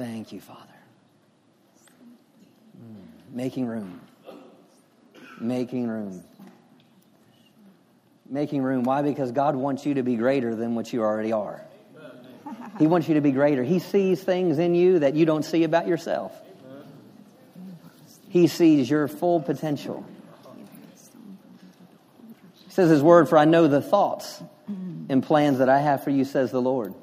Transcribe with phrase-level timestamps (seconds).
[0.00, 0.62] Thank you, Father.
[2.82, 3.34] Mm.
[3.34, 4.00] Making room.
[5.38, 6.24] Making room.
[8.26, 8.84] Making room.
[8.84, 9.02] Why?
[9.02, 11.60] Because God wants you to be greater than what you already are.
[12.78, 13.62] He wants you to be greater.
[13.62, 16.32] He sees things in you that you don't see about yourself.
[18.30, 20.06] He sees your full potential.
[22.64, 26.08] He says his word, for I know the thoughts and plans that I have for
[26.08, 26.94] you, says the Lord.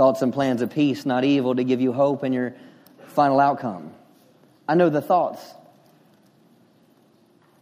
[0.00, 2.54] Thoughts and plans of peace, not evil, to give you hope in your
[3.08, 3.92] final outcome.
[4.66, 5.42] I know the thoughts.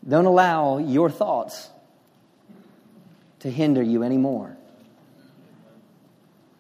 [0.09, 1.69] Don't allow your thoughts
[3.41, 4.57] to hinder you anymore.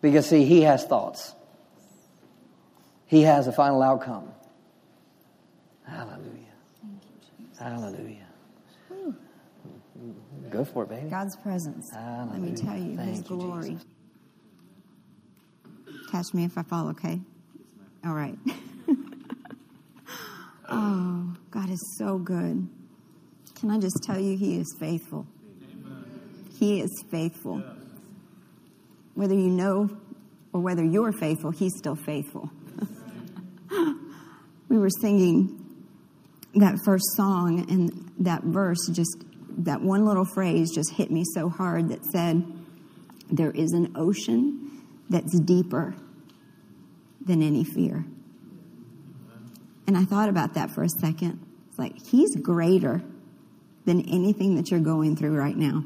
[0.00, 1.32] Because, see, he has thoughts,
[3.06, 4.32] he has a final outcome.
[5.86, 6.56] Hallelujah.
[7.56, 8.26] Hallelujah.
[10.50, 11.08] Go for it, baby.
[11.08, 11.92] God's presence.
[11.92, 12.32] Hallelujah.
[12.32, 13.78] Let me tell you, Thank His glory.
[16.10, 17.20] Catch me if I fall, okay?
[18.04, 18.38] All right.
[20.70, 22.66] oh, God is so good.
[23.56, 25.26] Can I just tell you, He is faithful.
[26.58, 27.62] He is faithful.
[29.14, 29.90] Whether you know
[30.54, 32.50] or whether you're faithful, He's still faithful.
[34.70, 35.62] we were singing
[36.54, 39.24] that first song, and that verse just,
[39.58, 42.42] that one little phrase just hit me so hard that said,
[43.30, 44.68] There is an ocean
[45.08, 45.94] that's deeper
[47.24, 48.04] than any fear.
[49.86, 51.44] And I thought about that for a second.
[51.70, 53.02] It's like, He's greater
[53.84, 55.82] than anything that you're going through right now.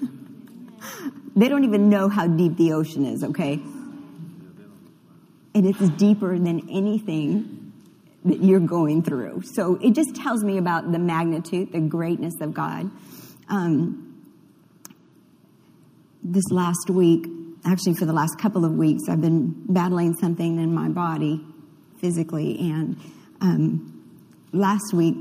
[1.36, 3.54] they don't even know how deep the ocean is, okay?
[5.54, 7.72] And it's deeper than anything
[8.24, 9.42] that you're going through.
[9.54, 12.90] So it just tells me about the magnitude, the greatness of God.
[13.48, 14.04] Um,
[16.22, 17.26] this last week,
[17.64, 21.44] actually for the last couple of weeks, I've been battling something in my body
[21.98, 22.58] physically.
[22.58, 23.00] And
[23.40, 24.04] um,
[24.52, 25.16] last week,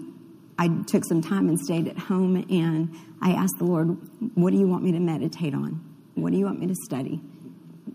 [0.57, 3.97] I took some time and stayed at home and I asked the Lord,
[4.35, 5.81] What do you want me to meditate on?
[6.15, 7.19] What do you want me to study?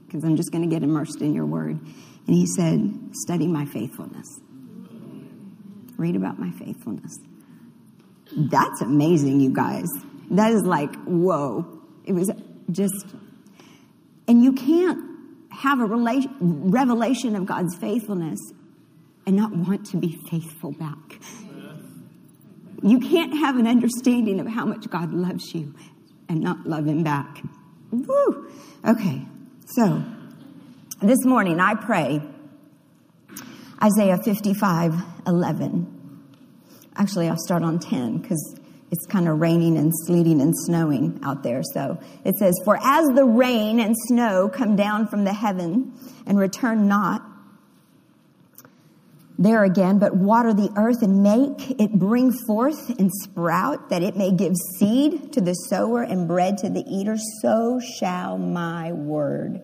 [0.07, 1.79] Because I'm just going to get immersed in your word.
[2.27, 4.27] And He said, Study my faithfulness.
[5.97, 7.17] Read about my faithfulness.
[8.37, 9.87] That's amazing, you guys.
[10.31, 11.81] That is like, whoa.
[12.05, 12.31] It was
[12.71, 13.07] just,
[14.29, 15.01] and you can't
[15.51, 18.39] have a revelation of God's faithfulness
[19.27, 21.21] and not want to be faithful back.
[22.83, 25.75] You can't have an understanding of how much God loves you
[26.29, 27.43] and not love Him back.
[27.91, 28.51] Woo.
[28.87, 29.27] Okay,
[29.67, 30.05] so
[31.03, 32.23] this morning I pray
[33.83, 34.95] Isaiah 55
[35.27, 35.95] 11.
[36.97, 38.58] Actually, I'll start on 10 because
[38.91, 41.63] it's kind of raining and sleeting and snowing out there.
[41.75, 45.93] So it says, For as the rain and snow come down from the heaven
[46.27, 47.23] and return not
[49.39, 54.17] there again, but water the earth and make it bring forth and sprout, that it
[54.17, 59.63] may give seed to the sower and bread to the eater, so shall my word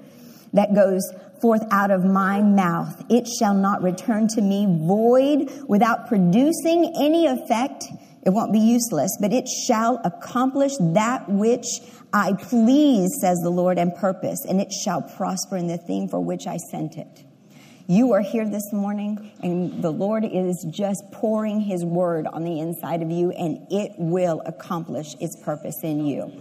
[0.52, 1.02] that goes
[1.42, 3.04] forth out of my mouth.
[3.10, 7.84] It shall not return to me void without producing any effect.
[8.24, 11.66] It won't be useless, but it shall accomplish that which
[12.12, 16.20] I please, says the Lord, and purpose, and it shall prosper in the thing for
[16.20, 17.24] which I sent it.
[17.86, 22.60] You are here this morning, and the Lord is just pouring His word on the
[22.60, 26.32] inside of you, and it will accomplish its purpose in you.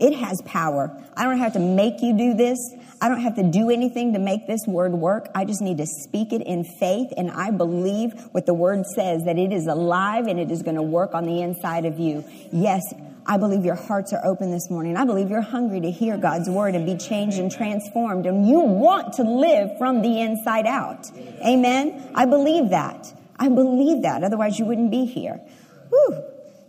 [0.00, 0.90] It has power.
[1.16, 2.58] I don't have to make you do this.
[3.02, 5.28] I don't have to do anything to make this word work.
[5.34, 9.24] I just need to speak it in faith, and I believe what the word says
[9.24, 12.24] that it is alive and it is going to work on the inside of you.
[12.52, 12.80] Yes,
[13.26, 14.96] I believe your hearts are open this morning.
[14.96, 18.60] I believe you're hungry to hear God's word and be changed and transformed, and you
[18.60, 21.10] want to live from the inside out.
[21.44, 22.12] Amen?
[22.14, 23.12] I believe that.
[23.36, 24.22] I believe that.
[24.22, 25.40] Otherwise, you wouldn't be here.
[25.88, 26.22] Whew.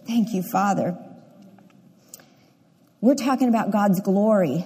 [0.07, 0.97] Thank you, Father.
[3.01, 4.65] We're talking about God's glory.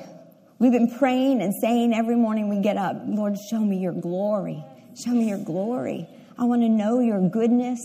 [0.59, 4.63] We've been praying and saying every morning we get up, Lord, show me your glory.
[4.95, 6.07] Show me your glory.
[6.37, 7.79] I want to know your goodness,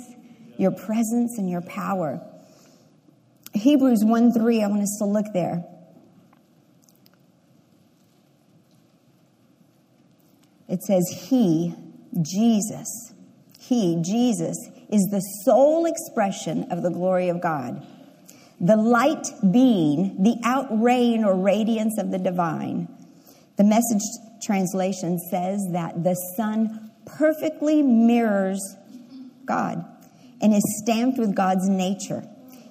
[0.57, 2.21] your presence, and your power.
[3.53, 5.65] Hebrews 1 3, I want us to look there.
[10.69, 11.75] It says, He,
[12.23, 13.13] Jesus,
[13.59, 14.57] He, Jesus,
[14.91, 17.87] is the sole expression of the glory of God
[18.63, 22.89] the light being the outrain or radiance of the divine.
[23.57, 24.03] The message
[24.41, 28.77] translation says that the Son perfectly mirrors
[29.45, 29.85] God
[30.41, 32.25] and is stamped with God's nature.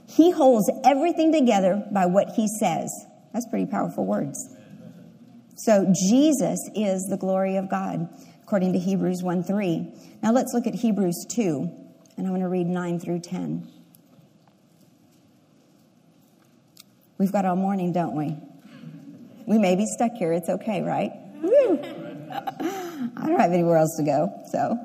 [0.07, 2.89] He holds everything together by what He says.
[3.33, 4.37] That's pretty powerful words.
[5.57, 8.09] So Jesus is the glory of God,
[8.43, 9.93] according to Hebrews 1 3.
[10.23, 11.69] Now let's look at Hebrews 2,
[12.17, 13.80] and I'm going to read 9 through 10.
[17.21, 18.35] We've got all morning, don't we?
[19.45, 20.33] We may be stuck here.
[20.33, 21.11] It's okay, right?
[21.43, 21.79] Woo.
[23.15, 24.41] I don't have anywhere else to go.
[24.51, 24.75] So,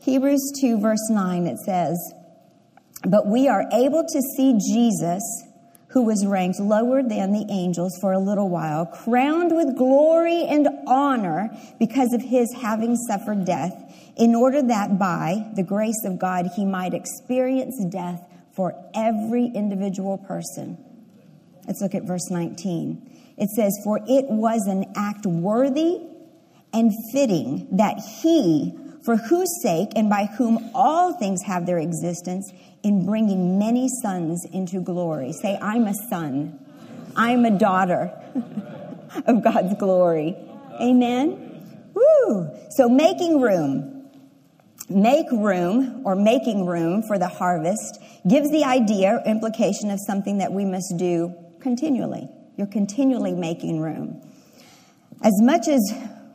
[0.00, 1.96] Hebrews 2, verse 9, it says,
[3.06, 5.22] But we are able to see Jesus,
[5.90, 10.66] who was ranked lower than the angels for a little while, crowned with glory and
[10.88, 13.72] honor because of his having suffered death,
[14.16, 20.18] in order that by the grace of God he might experience death for every individual
[20.18, 20.84] person.
[21.66, 23.34] Let's look at verse 19.
[23.38, 26.00] It says, For it was an act worthy
[26.72, 28.74] and fitting that he,
[29.04, 34.44] for whose sake and by whom all things have their existence, in bringing many sons
[34.52, 35.32] into glory.
[35.32, 36.58] Say, I'm a son.
[37.14, 38.12] I'm a daughter
[39.26, 40.36] of God's glory.
[40.80, 41.90] Amen?
[41.94, 42.50] Woo!
[42.70, 43.88] So making room.
[44.88, 47.98] Make room or making room for the harvest
[48.28, 52.28] gives the idea or implication of something that we must do continually.
[52.56, 54.20] You're continually making room.
[55.22, 55.80] As much as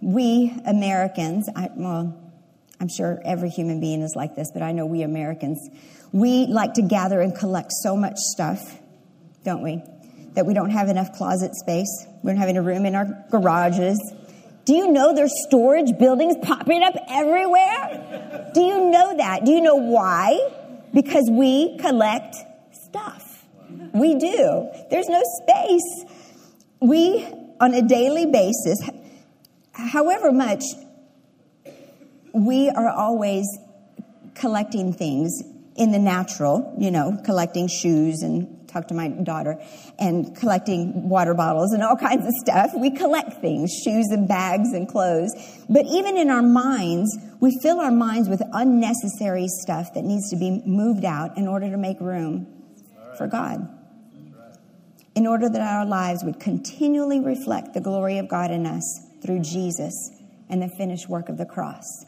[0.01, 2.17] we Americans, I, well,
[2.79, 5.69] I'm sure every human being is like this, but I know we Americans,
[6.11, 8.59] we like to gather and collect so much stuff,
[9.43, 9.81] don't we?
[10.33, 12.05] That we don't have enough closet space.
[12.23, 13.99] We don't have any room in our garages.
[14.65, 18.51] Do you know there's storage buildings popping up everywhere?
[18.53, 19.45] Do you know that?
[19.45, 20.39] Do you know why?
[20.93, 22.35] Because we collect
[22.71, 23.26] stuff.
[23.93, 24.69] We do.
[24.89, 26.05] There's no space.
[26.79, 27.25] We,
[27.59, 28.79] on a daily basis,
[29.71, 30.63] however much,
[32.33, 33.45] we are always
[34.35, 35.41] collecting things
[35.75, 39.59] in the natural, you know, collecting shoes and talk to my daughter
[39.97, 42.71] and collecting water bottles and all kinds of stuff.
[42.75, 45.31] We collect things, shoes and bags and clothes.
[45.69, 50.35] But even in our minds, we fill our minds with unnecessary stuff that needs to
[50.35, 52.47] be moved out in order to make room
[53.17, 53.76] for God
[55.17, 59.39] in order that our lives would continually reflect the glory of God in us through
[59.39, 60.11] Jesus
[60.47, 62.05] and the finished work of the cross.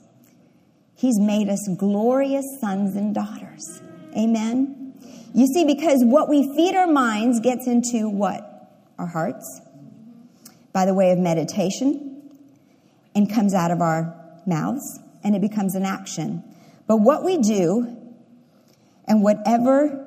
[0.94, 3.82] He's made us glorious sons and daughters.
[4.16, 4.94] Amen.
[5.34, 8.46] You see, because what we feed our minds gets into what?
[9.00, 9.60] Our hearts
[10.72, 12.30] by the way of meditation
[13.16, 14.16] and comes out of our
[14.46, 16.44] mouths and it becomes an action.
[16.86, 17.88] But what we do
[19.06, 20.06] and whatever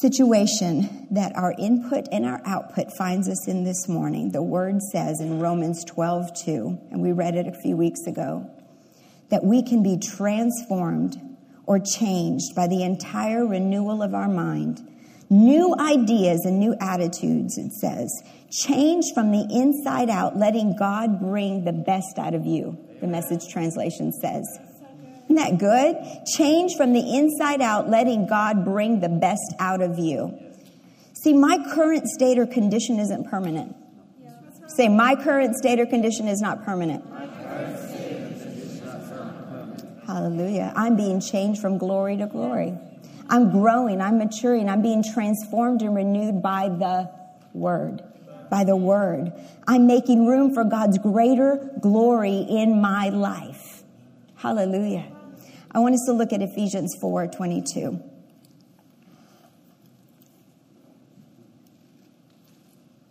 [0.00, 4.32] situation that our input and our output finds us in this morning.
[4.32, 8.50] The word says in Romans 12, 2, and we read it a few weeks ago,
[9.30, 11.16] that we can be transformed
[11.66, 14.80] or changed by the entire renewal of our mind.
[15.30, 18.10] New ideas and new attitudes, it says.
[18.50, 23.48] Change from the inside out, letting God bring the best out of you, the message
[23.50, 24.44] translation says.
[25.24, 25.96] Isn't that good?
[26.36, 30.38] Change from the inside out, letting God bring the best out of you.
[31.14, 33.74] See, my current state or condition isn't permanent.
[34.66, 37.04] Say, my current state or condition is not permanent.
[40.06, 40.72] Hallelujah.
[40.76, 42.76] I'm being changed from glory to glory.
[43.28, 47.10] I'm growing, I'm maturing, I'm being transformed and renewed by the
[47.54, 48.02] Word.
[48.50, 49.32] By the Word.
[49.66, 53.82] I'm making room for God's greater glory in my life.
[54.36, 55.06] Hallelujah.
[55.74, 58.00] I want us to look at Ephesians 4 22.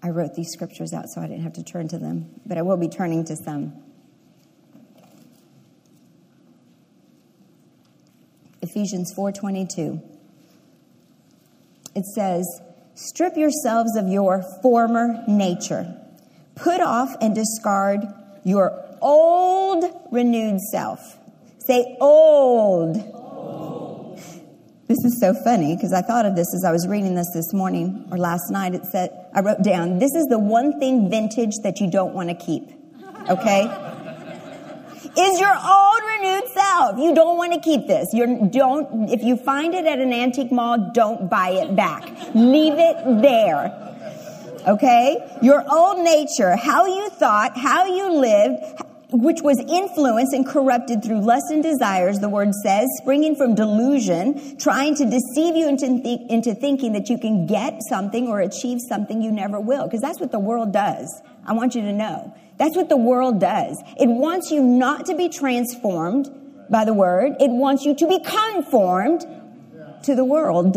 [0.01, 2.61] I wrote these scriptures out so I didn't have to turn to them, but I
[2.61, 3.73] will be turning to some.
[8.61, 10.01] Ephesians 4:22.
[11.95, 12.45] It says,
[12.95, 15.95] "Strip yourselves of your former nature.
[16.55, 18.07] Put off and discard
[18.43, 21.19] your old renewed self."
[21.65, 22.95] Say old.
[24.87, 27.53] This is so funny because I thought of this as I was reading this this
[27.53, 28.75] morning or last night.
[28.75, 32.29] It said, I wrote down, this is the one thing vintage that you don't want
[32.29, 32.69] to keep.
[33.29, 33.89] Okay?
[35.15, 36.97] is your old renewed self.
[36.97, 38.13] You don't want to keep this.
[38.13, 42.03] You don't, if you find it at an antique mall, don't buy it back.
[42.33, 43.71] Leave it there.
[44.67, 45.37] Okay?
[45.41, 48.63] Your old nature, how you thought, how you lived,
[49.13, 54.57] which was influenced and corrupted through lust and desires, the word says, springing from delusion,
[54.57, 58.79] trying to deceive you into, th- into thinking that you can get something or achieve
[58.89, 59.85] something you never will.
[59.85, 61.21] Because that's what the world does.
[61.45, 62.35] I want you to know.
[62.57, 63.77] That's what the world does.
[63.99, 66.29] It wants you not to be transformed
[66.71, 67.33] by the word.
[67.39, 69.21] It wants you to be conformed
[70.03, 70.75] to the world.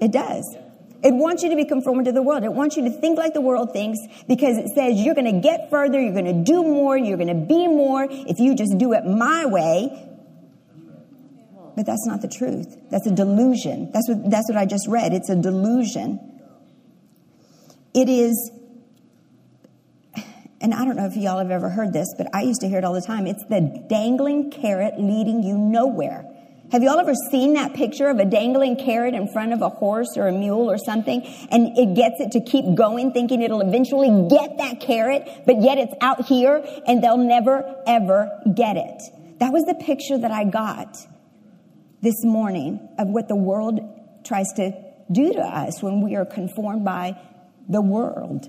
[0.00, 0.56] It does.
[1.02, 2.42] It wants you to be conformed to the world.
[2.42, 5.40] It wants you to think like the world thinks because it says you're going to
[5.40, 8.76] get further, you're going to do more, you're going to be more if you just
[8.78, 10.06] do it my way.
[11.76, 12.76] But that's not the truth.
[12.90, 13.92] That's a delusion.
[13.92, 15.12] That's what, that's what I just read.
[15.12, 16.18] It's a delusion.
[17.94, 18.50] It is,
[20.60, 22.78] and I don't know if y'all have ever heard this, but I used to hear
[22.78, 23.28] it all the time.
[23.28, 26.24] It's the dangling carrot leading you nowhere.
[26.70, 29.70] Have you all ever seen that picture of a dangling carrot in front of a
[29.70, 33.62] horse or a mule or something and it gets it to keep going thinking it'll
[33.62, 39.02] eventually get that carrot, but yet it's out here and they'll never ever get it.
[39.38, 40.94] That was the picture that I got
[42.02, 43.80] this morning of what the world
[44.24, 44.72] tries to
[45.10, 47.18] do to us when we are conformed by
[47.66, 48.46] the world.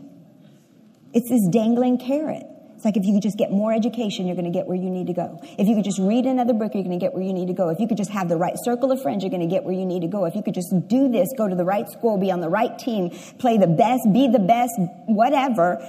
[1.14, 2.46] It's this dangling carrot.
[2.80, 4.90] It's like if you could just get more education, you're going to get where you
[4.90, 5.38] need to go.
[5.58, 7.54] If you could just read another book, you're going to get where you need to
[7.54, 7.68] go.
[7.68, 9.74] If you could just have the right circle of friends, you're going to get where
[9.74, 10.24] you need to go.
[10.24, 12.80] If you could just do this, go to the right school, be on the right
[12.80, 14.72] team, play the best, be the best,
[15.08, 15.86] whatever,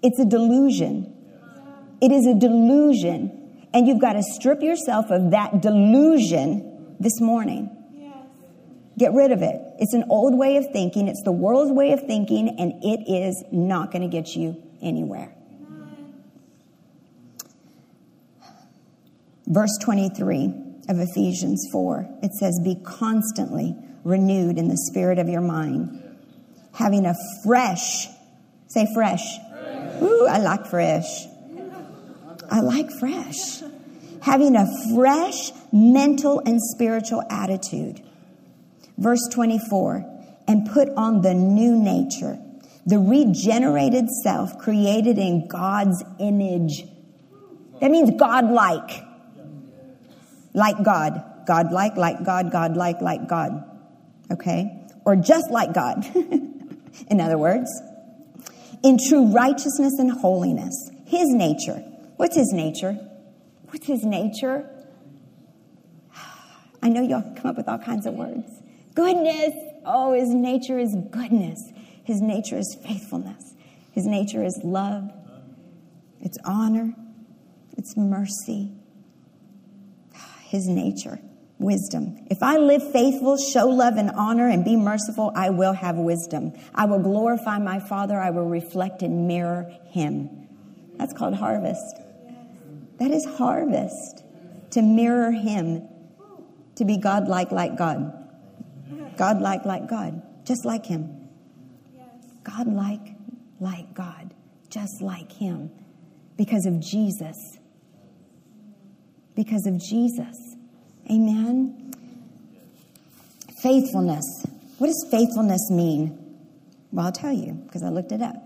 [0.00, 1.12] it's a delusion.
[2.00, 3.66] It is a delusion.
[3.74, 7.68] And you've got to strip yourself of that delusion this morning.
[8.96, 9.60] Get rid of it.
[9.80, 11.08] It's an old way of thinking.
[11.08, 15.34] It's the world's way of thinking, and it is not going to get you anywhere.
[19.50, 20.54] Verse 23
[20.88, 26.02] of Ephesians 4, it says, Be constantly renewed in the spirit of your mind,
[26.72, 27.14] having a
[27.44, 28.06] fresh,
[28.68, 29.22] say fresh.
[29.50, 30.02] fresh.
[30.02, 31.26] Ooh, I like fresh.
[32.50, 33.62] I like fresh.
[34.22, 38.00] Having a fresh mental and spiritual attitude.
[38.98, 40.04] Verse 24,
[40.46, 42.38] and put on the new nature,
[42.86, 46.84] the regenerated self created in God's image.
[47.80, 48.50] That means God
[50.52, 51.22] like God.
[51.46, 53.64] God like, like God, God like, like God.
[54.30, 54.86] Okay?
[55.04, 56.04] Or just like God.
[57.08, 57.70] In other words,
[58.82, 60.90] in true righteousness and holiness.
[61.06, 61.82] His nature.
[62.16, 62.92] What's his nature?
[63.68, 64.68] What's his nature?
[66.82, 68.46] I know y'all come up with all kinds of words.
[68.94, 69.52] Goodness.
[69.84, 71.60] Oh, his nature is goodness.
[72.04, 73.54] His nature is faithfulness.
[73.92, 75.10] His nature is love.
[76.20, 76.94] It's honor.
[77.76, 78.79] It's mercy
[80.50, 81.20] his nature
[81.60, 82.26] wisdom.
[82.28, 86.54] If I live faithful, show love and honor, and be merciful, I will have wisdom.
[86.74, 88.18] I will glorify my Father.
[88.18, 90.48] I will reflect and mirror him.
[90.96, 92.00] That's called harvest.
[92.98, 94.24] That is harvest.
[94.72, 95.86] To mirror him,
[96.76, 98.12] to be God like, God.
[99.16, 100.22] God like, God.
[100.44, 101.28] Just like him.
[102.42, 103.14] God like,
[103.60, 104.34] like God.
[104.68, 105.70] Just like him.
[106.36, 107.59] Because of Jesus
[109.34, 110.36] because of Jesus.
[111.10, 111.92] Amen.
[113.62, 114.24] Faithfulness.
[114.78, 116.16] What does faithfulness mean?
[116.92, 118.36] Well, I'll tell you because I looked it up.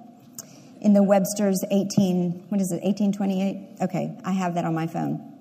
[0.81, 3.83] In the Webster's 18, what is it, 1828?
[3.83, 5.33] Okay, I have that on my phone.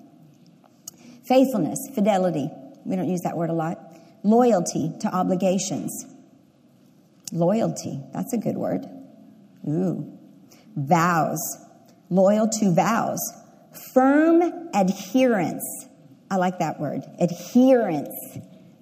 [1.26, 2.50] Faithfulness, fidelity.
[2.84, 3.78] We don't use that word a lot.
[4.22, 6.06] Loyalty to obligations.
[7.32, 8.86] Loyalty, that's a good word.
[9.68, 10.18] Ooh.
[10.76, 11.40] Vows.
[12.10, 13.20] Loyal to vows.
[13.92, 14.42] Firm
[14.74, 15.64] adherence.
[16.30, 17.02] I like that word.
[17.20, 18.14] Adherence.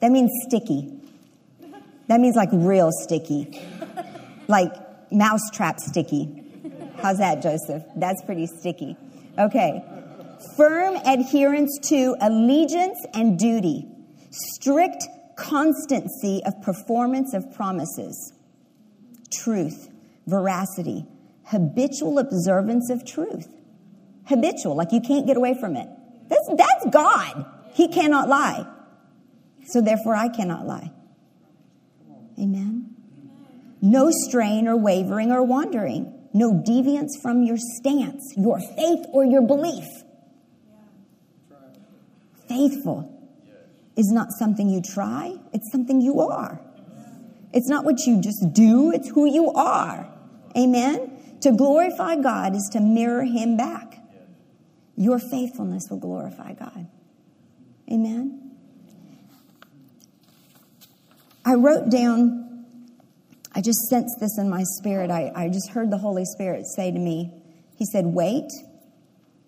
[0.00, 1.00] That means sticky.
[2.08, 3.60] That means like real sticky.
[4.48, 4.72] Like
[5.10, 6.42] mousetrap sticky.
[7.00, 7.82] How's that, Joseph?
[7.96, 8.96] That's pretty sticky.
[9.38, 9.82] Okay.
[10.56, 13.86] Firm adherence to allegiance and duty.
[14.30, 15.06] Strict
[15.36, 18.32] constancy of performance of promises.
[19.32, 19.88] Truth.
[20.26, 21.06] Veracity.
[21.44, 23.48] Habitual observance of truth
[24.26, 25.88] habitual, like you can't get away from it.
[26.28, 27.46] That's, that's God.
[27.74, 28.66] He cannot lie.
[29.66, 30.90] So therefore, I cannot lie.
[32.38, 32.94] Amen.
[33.80, 36.12] No strain or wavering or wandering.
[36.32, 39.84] No deviance from your stance, your faith or your belief.
[42.48, 43.08] Faithful
[43.96, 46.60] is not something you try, it's something you are.
[47.52, 50.10] It's not what you just do, it's who you are.
[50.56, 51.38] Amen.
[51.42, 53.91] To glorify God is to mirror Him back.
[54.96, 56.86] Your faithfulness will glorify God.
[57.90, 58.50] Amen.
[61.44, 62.66] I wrote down,
[63.54, 65.10] I just sensed this in my spirit.
[65.10, 67.32] I, I just heard the Holy Spirit say to me,
[67.76, 68.50] He said, Wait.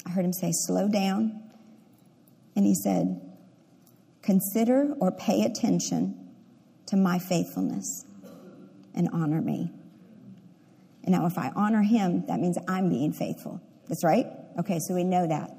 [0.06, 1.40] I heard Him say, Slow down.
[2.56, 3.20] And He said,
[4.22, 6.18] Consider or pay attention
[6.86, 8.04] to my faithfulness
[8.94, 9.70] and honor me.
[11.04, 13.60] And now, if I honor Him, that means I'm being faithful.
[13.88, 14.26] That's right.
[14.58, 15.50] Okay, so we know that.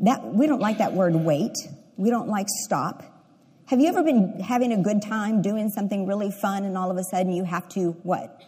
[0.00, 1.54] That we don't like that word wait.
[1.96, 3.02] We don't like stop.
[3.66, 6.96] Have you ever been having a good time doing something really fun and all of
[6.96, 8.42] a sudden you have to what?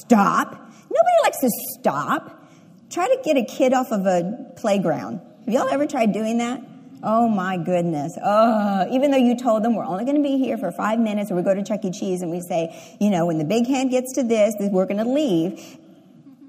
[0.00, 0.50] Stop.
[0.50, 2.50] Nobody likes to stop.
[2.90, 5.20] Try to get a kid off of a playground.
[5.44, 6.60] Have y'all ever tried doing that?
[7.02, 8.18] Oh my goodness.
[8.20, 11.30] Oh, even though you told them we're only going to be here for five minutes,
[11.30, 11.92] or we go to Chuck E.
[11.92, 14.96] Cheese and we say, you know, when the big hand gets to this, we're going
[14.96, 15.78] to leave.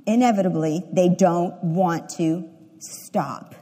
[0.08, 2.50] Inevitably, they don't want to
[2.80, 3.56] stop.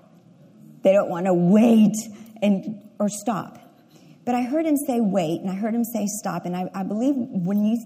[0.83, 1.95] They don't want to wait
[2.41, 3.59] and or stop.
[4.25, 6.83] But I heard him say wait, and I heard him say stop, and I, I
[6.83, 7.77] believe when you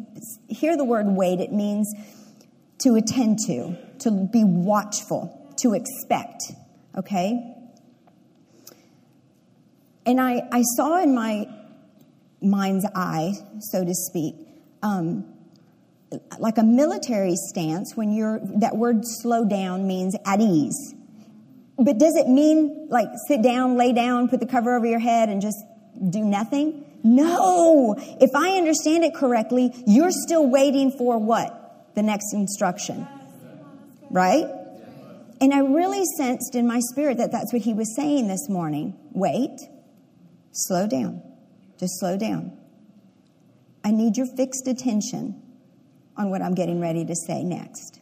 [0.48, 1.94] hear the word wait, it means
[2.80, 6.44] to attend to, to be watchful, to expect.
[6.98, 7.56] Okay?
[10.06, 11.48] And I, I saw in my
[12.42, 14.36] mind's eye, so to speak,
[14.82, 15.26] um,
[16.40, 20.96] like a military stance when you're, that word slow down means at ease.
[21.84, 25.30] But does it mean like sit down, lay down, put the cover over your head
[25.30, 25.58] and just
[26.10, 26.86] do nothing?
[27.04, 27.96] No.
[27.98, 31.96] If I understand it correctly, you're still waiting for what?
[31.96, 33.08] The next instruction.
[34.10, 34.46] Right?
[35.42, 38.98] And I really sensed in my spirit that that's what he was saying this morning.
[39.12, 39.58] Wait
[40.52, 41.22] Slow down.
[41.80, 42.58] Just slow down.
[43.84, 45.42] I need your fixed attention
[46.18, 47.99] on what I'm getting ready to say next,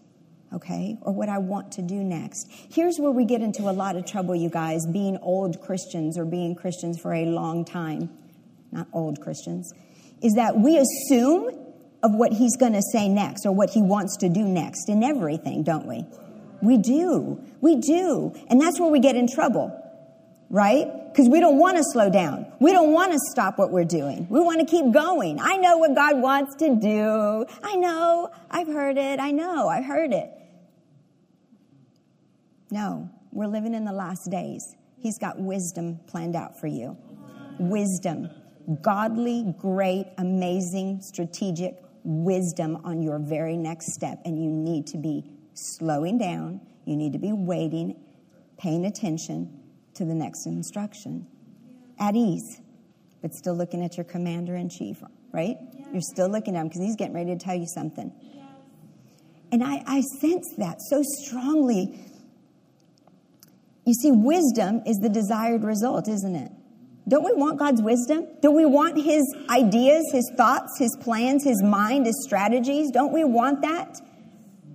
[0.53, 0.97] okay?
[1.01, 2.47] Or what I want to do next.
[2.49, 6.25] Here's where we get into a lot of trouble, you guys, being old Christians or
[6.25, 8.09] being Christians for a long time.
[8.71, 9.73] Not old Christians.
[10.21, 11.49] Is that we assume
[12.03, 15.03] of what he's going to say next or what he wants to do next in
[15.03, 16.05] everything, don't we?
[16.61, 17.43] We do.
[17.61, 18.33] We do.
[18.49, 19.83] And that's where we get in trouble
[20.49, 20.87] right?
[21.11, 22.45] Because we don't want to slow down.
[22.59, 24.27] We don't want to stop what we're doing.
[24.29, 25.39] We want to keep going.
[25.41, 27.45] I know what God wants to do.
[27.63, 28.31] I know.
[28.49, 29.19] I've heard it.
[29.19, 29.67] I know.
[29.67, 30.31] I've heard it.
[32.69, 34.75] No, we're living in the last days.
[34.99, 36.97] He's got wisdom planned out for you.
[37.59, 38.29] Wisdom.
[38.81, 44.19] Godly, great, amazing, strategic wisdom on your very next step.
[44.25, 46.61] And you need to be slowing down.
[46.85, 47.95] You need to be waiting,
[48.57, 49.57] paying attention,
[49.97, 51.25] to the next instruction
[51.99, 52.61] at ease,
[53.21, 55.01] but still looking at your commander in chief,
[55.33, 55.57] right?
[55.91, 58.13] You're still looking at him because he's getting ready to tell you something.
[59.51, 61.99] And I, I sense that so strongly.
[63.87, 66.51] You see, wisdom is the desired result, isn't it?
[67.07, 68.27] Don't we want God's wisdom?
[68.41, 72.91] Don't we want His ideas, His thoughts, His plans, His mind, His strategies?
[72.91, 74.01] Don't we want that?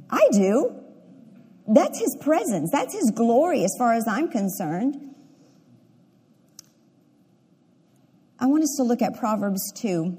[0.08, 0.74] I do.
[1.68, 2.70] That's His presence.
[2.72, 5.14] That's His glory as far as I'm concerned.
[8.40, 10.16] I want us to look at Proverbs 2.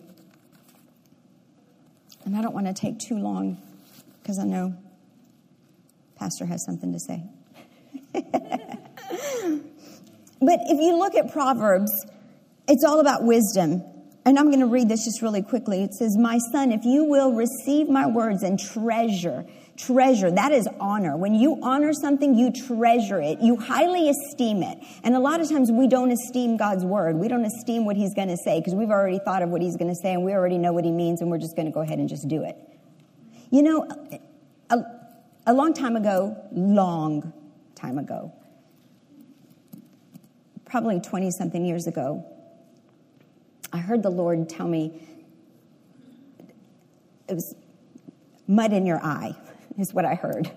[2.25, 3.58] And I don't want to take too long
[4.21, 4.75] because I know
[6.15, 7.23] Pastor has something to say.
[10.45, 11.91] but if you look at Proverbs,
[12.67, 13.84] it's all about wisdom.
[14.25, 15.84] And I'm going to read this just really quickly.
[15.84, 19.45] It says, My son, if you will receive my words and treasure,
[19.77, 21.17] treasure, that is honor.
[21.17, 23.39] When you honor something, you treasure it.
[23.41, 24.77] You highly esteem it.
[25.03, 27.17] And a lot of times we don't esteem God's word.
[27.17, 29.75] We don't esteem what he's going to say because we've already thought of what he's
[29.75, 31.71] going to say and we already know what he means and we're just going to
[31.71, 32.56] go ahead and just do it.
[33.51, 33.88] You know,
[34.69, 34.77] a,
[35.47, 37.34] a long time ago, long
[37.75, 38.34] time ago,
[40.73, 42.25] probably 20 something years ago,
[43.71, 45.07] I heard the Lord tell me
[47.27, 47.53] it was
[48.47, 49.36] mud in your eye,
[49.77, 50.49] is what I heard.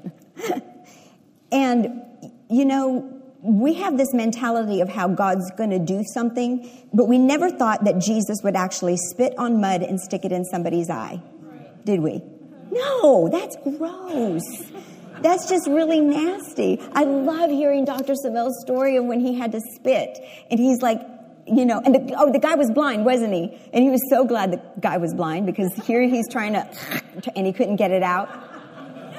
[1.52, 2.00] and,
[2.48, 7.18] you know, we have this mentality of how God's going to do something, but we
[7.18, 11.20] never thought that Jesus would actually spit on mud and stick it in somebody's eye.
[11.84, 12.22] Did we?
[12.70, 14.40] No, that's gross.
[15.20, 16.80] That's just really nasty.
[16.92, 18.14] I love hearing Dr.
[18.14, 20.18] Savelle's story of when he had to spit.
[20.50, 21.00] And he's like,
[21.46, 23.56] you know, and the, oh, the guy was blind, wasn't he?
[23.72, 26.68] And he was so glad the guy was blind because here he's trying to,
[27.36, 28.28] and he couldn't get it out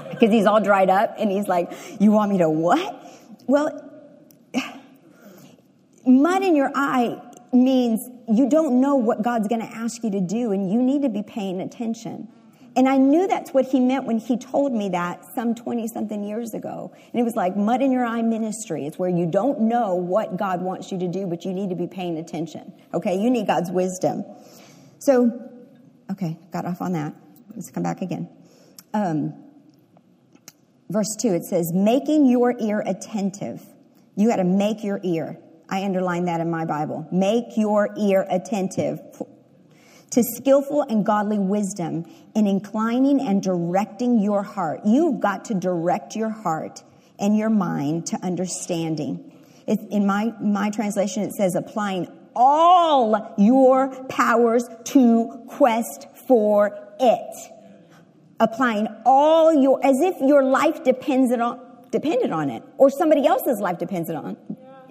[0.10, 3.04] because he's all dried up and he's like, you want me to what?
[3.48, 3.84] Well,
[6.06, 7.22] mud in your eye
[7.54, 11.04] means you don't know what God's going to ask you to do and you need
[11.04, 12.28] to be paying attention.
[12.78, 16.24] And I knew that's what he meant when he told me that some 20 something
[16.24, 16.94] years ago.
[17.12, 18.86] And it was like mud in your eye ministry.
[18.86, 21.76] It's where you don't know what God wants you to do, but you need to
[21.76, 22.72] be paying attention.
[22.94, 24.24] Okay, you need God's wisdom.
[25.00, 25.50] So,
[26.12, 27.16] okay, got off on that.
[27.56, 28.30] Let's come back again.
[28.94, 29.34] Um,
[30.88, 33.66] verse 2, it says, making your ear attentive.
[34.16, 35.40] You got to make your ear.
[35.68, 37.08] I underline that in my Bible.
[37.12, 39.00] Make your ear attentive
[40.12, 44.82] to skillful and godly wisdom in inclining and directing your heart.
[44.86, 46.84] You've got to direct your heart
[47.20, 49.34] and your mind to understanding.
[49.66, 57.52] It, in my, my translation, it says applying all your powers to quest for it.
[58.40, 61.60] Applying all your, as if your life depends on,
[61.92, 64.38] depended on it, or somebody else's life depends on,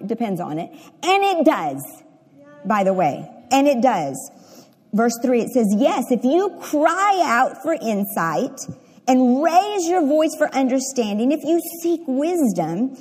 [0.05, 0.69] depends on it.
[1.01, 1.81] And it does,
[2.65, 3.31] by the way.
[3.49, 4.31] And it does.
[4.93, 8.59] Verse 3, it says, Yes, if you cry out for insight
[9.07, 12.97] and raise your voice for understanding, if you seek wisdom,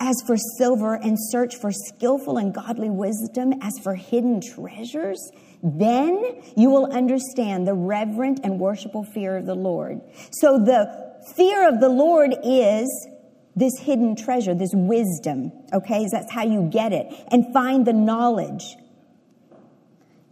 [0.00, 5.30] as for silver and search for skillful and godly wisdom as for hidden treasures,
[5.62, 10.00] then you will understand the reverent and worshipful fear of the Lord.
[10.30, 13.08] So the fear of the Lord is
[13.56, 16.06] this hidden treasure, this wisdom, okay?
[16.12, 17.12] That's how you get it.
[17.32, 18.76] And find the knowledge.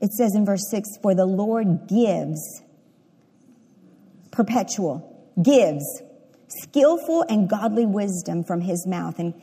[0.01, 2.63] It says in verse 6 For the Lord gives,
[4.31, 5.85] perpetual, gives
[6.49, 9.19] skillful and godly wisdom from his mouth.
[9.19, 9.35] And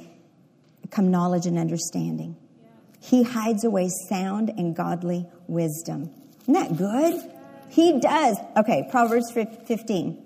[0.94, 2.38] come knowledge and understanding.
[3.02, 6.12] He hides away sound and godly wisdom.
[6.44, 7.22] Isn't that good?
[7.70, 8.38] He does.
[8.56, 10.24] Okay, Proverbs 15.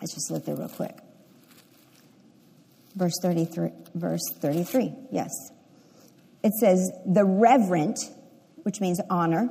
[0.00, 0.96] Let's just look there real quick.
[2.94, 5.30] Verse 33, verse 33, yes.
[6.42, 7.98] It says, the reverent,
[8.66, 9.48] which means honor,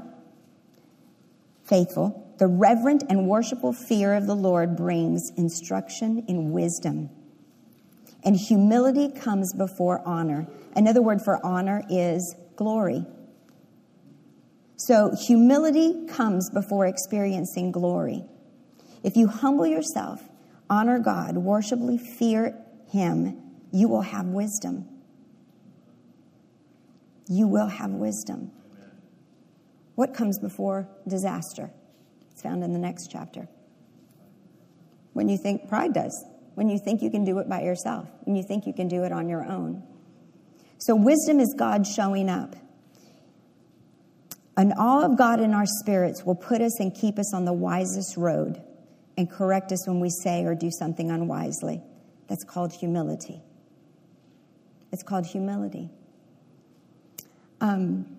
[1.63, 7.09] faithful, the reverent and worshipful fear of the Lord brings instruction in wisdom
[8.25, 10.47] and humility comes before honor.
[10.75, 13.05] Another word for honor is glory.
[14.77, 18.25] So humility comes before experiencing glory.
[19.03, 20.27] If you humble yourself,
[20.69, 23.39] honor God, worshipfully fear Him,
[23.71, 24.89] you will have wisdom.
[27.29, 28.51] You will have wisdom.
[29.95, 31.71] What comes before disaster?
[32.31, 33.47] It's found in the next chapter.
[35.13, 38.35] When you think pride does when you think you can do it by yourself, when
[38.35, 39.83] you think you can do it on your own.
[40.79, 42.55] So, wisdom is God showing up.
[44.57, 47.53] An awe of God in our spirits will put us and keep us on the
[47.53, 48.61] wisest road
[49.17, 51.81] and correct us when we say or do something unwisely.
[52.27, 53.41] That's called humility.
[54.93, 55.89] It's called humility.
[57.59, 58.14] Um,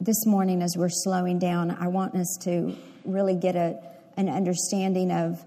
[0.00, 3.78] this morning, as we're slowing down, I want us to really get a,
[4.16, 5.44] an understanding of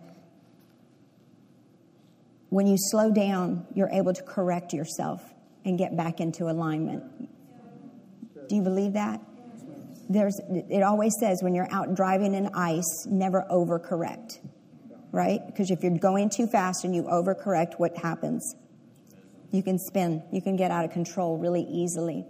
[2.50, 5.24] when you slow down, you're able to correct yourself
[5.66, 7.04] and get back into alignment.
[8.48, 9.20] Do you believe that?
[10.08, 14.38] There's, it always says when you're out driving in ice, never overcorrect,
[15.12, 15.40] right?
[15.48, 18.56] Because if you're going too fast and you overcorrect, what happens?
[19.50, 22.28] You can spin, you can get out of control really easily.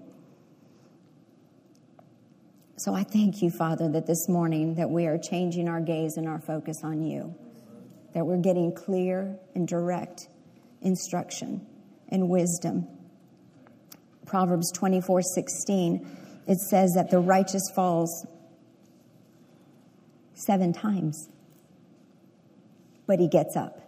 [2.75, 6.27] So I thank you, Father, that this morning that we are changing our gaze and
[6.27, 7.35] our focus on you
[8.13, 10.27] that we're getting clear and direct
[10.81, 11.65] instruction
[12.09, 12.87] and wisdom.
[14.25, 18.25] Proverbs 24 16, it says that the righteous falls
[20.33, 21.29] seven times,
[23.07, 23.79] but he gets up.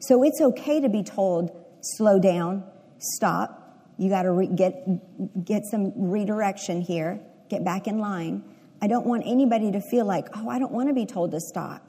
[0.00, 2.64] So it's okay to be told, slow down,
[2.98, 3.58] stop.
[3.98, 7.20] You got to re- get, get some redirection here,
[7.52, 8.42] get back in line.
[8.80, 11.40] I don't want anybody to feel like, oh, I don't want to be told to
[11.40, 11.86] stop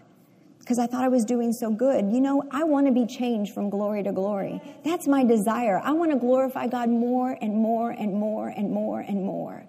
[0.60, 2.12] because I thought I was doing so good.
[2.12, 4.62] You know, I want to be changed from glory to glory.
[4.86, 5.82] That's my desire.
[5.84, 9.65] I want to glorify God more and more and more and more and more.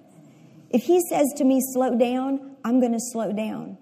[0.70, 3.78] If He says to me, slow down, I'm going to slow down.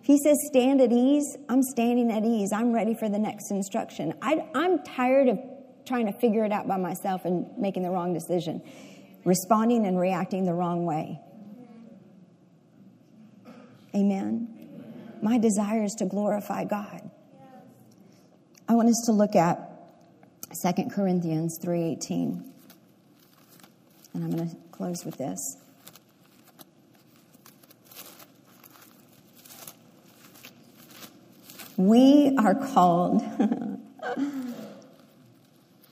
[0.00, 2.50] If He says, stand at ease, I'm standing at ease.
[2.52, 4.14] I'm ready for the next instruction.
[4.22, 5.38] I, I'm tired of
[5.86, 8.62] trying to figure it out by myself and making the wrong decision,
[9.24, 11.20] responding and reacting the wrong way.
[13.96, 14.48] Amen.
[15.22, 17.10] My desire is to glorify God.
[18.68, 19.70] I want us to look at
[20.62, 22.44] 2 Corinthians 3:18.
[24.12, 25.38] And I'm going to close with this.
[31.78, 33.20] We are called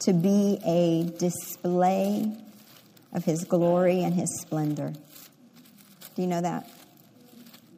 [0.01, 2.37] to be a display
[3.15, 4.93] of his glory and his splendor.
[6.15, 6.69] Do you know that?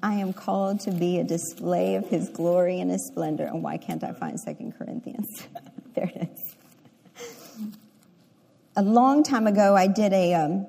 [0.07, 3.43] I am called to be a display of his glory and his splendor.
[3.43, 5.27] And why can't I find Second Corinthians?
[5.97, 6.55] there it is.
[8.77, 10.69] A long time ago, I did a, um,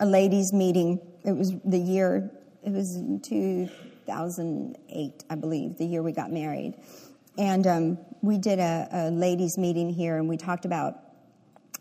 [0.00, 1.00] a ladies' meeting.
[1.24, 2.28] It was the year,
[2.64, 6.74] it was 2008, I believe, the year we got married.
[7.38, 10.94] And um, we did a, a ladies' meeting here, and we talked about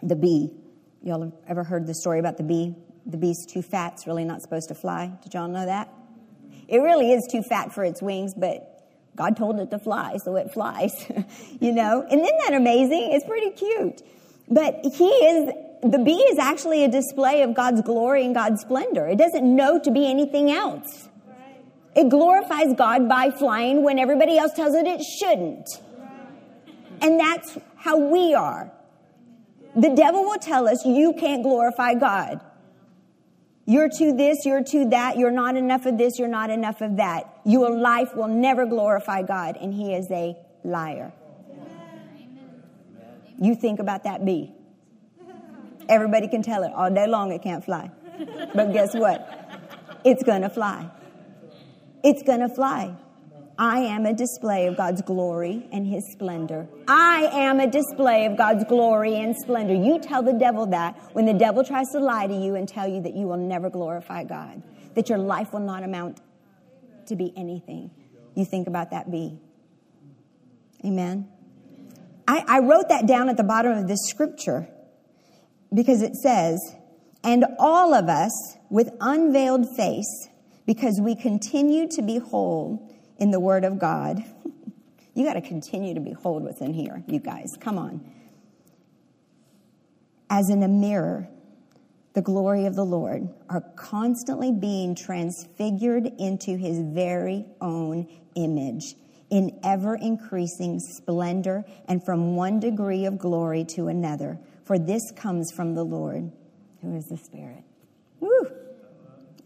[0.04, 0.52] the bee.
[1.02, 2.76] Y'all have ever heard the story about the bee?
[3.08, 5.12] The bee's too fat, it's really not supposed to fly.
[5.24, 5.92] Did y'all know that?
[6.72, 8.66] It really is too fat for its wings, but
[9.18, 11.06] God told it to fly, so it flies,
[11.60, 12.02] you know?
[12.10, 13.10] And isn't that amazing?
[13.12, 14.02] It's pretty cute.
[14.48, 15.54] But he is,
[15.84, 19.06] the bee is actually a display of God's glory and God's splendor.
[19.06, 21.10] It doesn't know to be anything else.
[21.94, 25.68] It glorifies God by flying when everybody else tells it it shouldn't.
[27.02, 28.72] And that's how we are.
[29.76, 32.40] The devil will tell us you can't glorify God.
[33.65, 36.97] You're to this, you're to that, you're not enough of this, you're not enough of
[36.97, 37.41] that.
[37.45, 41.13] Your life will never glorify God, and he is a liar.
[43.39, 44.54] You think about that bee.
[45.89, 47.91] Everybody can tell it all day long it can't fly.
[48.54, 49.28] But guess what?
[50.04, 50.89] It's gonna fly.
[52.04, 52.95] It's gonna fly.
[53.62, 56.67] I am a display of God's glory and His splendor.
[56.88, 59.76] I am a display of God's glory and splendor.
[59.76, 62.88] You tell the devil that when the devil tries to lie to you and tell
[62.88, 64.63] you that you will never glorify God,
[64.95, 66.21] that your life will not amount
[67.06, 67.91] to be anything.
[68.34, 69.38] You think about that bee.
[70.84, 71.30] Amen.
[72.28, 74.67] I, I wrote that down at the bottom of this scripture
[75.71, 76.60] because it says,
[77.24, 80.30] and all of us with unveiled face,
[80.65, 82.91] because we continue to behold
[83.22, 84.26] in the Word of God.
[85.14, 87.56] you got to continue to behold what's in here, you guys.
[87.62, 88.04] Come on.
[90.30, 91.30] As in a mirror,
[92.14, 98.96] the glory of the Lord are constantly being transfigured into his very own image
[99.30, 104.40] in ever increasing splendor and from one degree of glory to another.
[104.66, 106.32] For this comes from the Lord,
[106.82, 107.64] who is the Spirit.
[108.20, 108.52] Woo!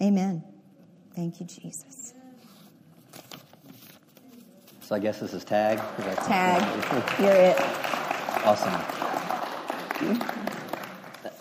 [0.01, 0.43] Amen.
[1.15, 2.14] Thank you, Jesus.
[4.85, 5.79] So I guess this is tag.
[6.27, 7.19] Tag.
[7.19, 7.57] You're it.
[8.45, 8.71] Awesome.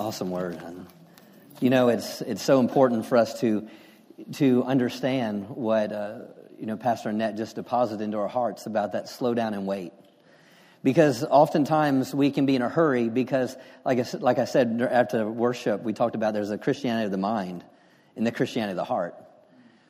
[0.00, 0.62] Awesome word.
[1.60, 3.68] You know, it's it's so important for us to
[4.36, 6.20] to understand what uh,
[6.58, 9.92] you know Pastor Annette just deposited into our hearts about that slow down and wait.
[10.82, 13.54] Because oftentimes we can be in a hurry because,
[13.84, 17.18] like I, like I said after worship, we talked about there's a Christianity of the
[17.18, 17.62] mind
[18.16, 19.16] and the Christianity of the heart.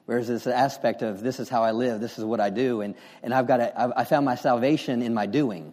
[0.07, 2.95] Whereas this aspect of this is how I live, this is what I do, and,
[3.23, 5.73] and I've got to, I found my salvation in my doing.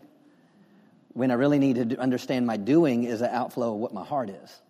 [1.13, 4.29] When I really need to understand my doing is an outflow of what my heart
[4.29, 4.61] is.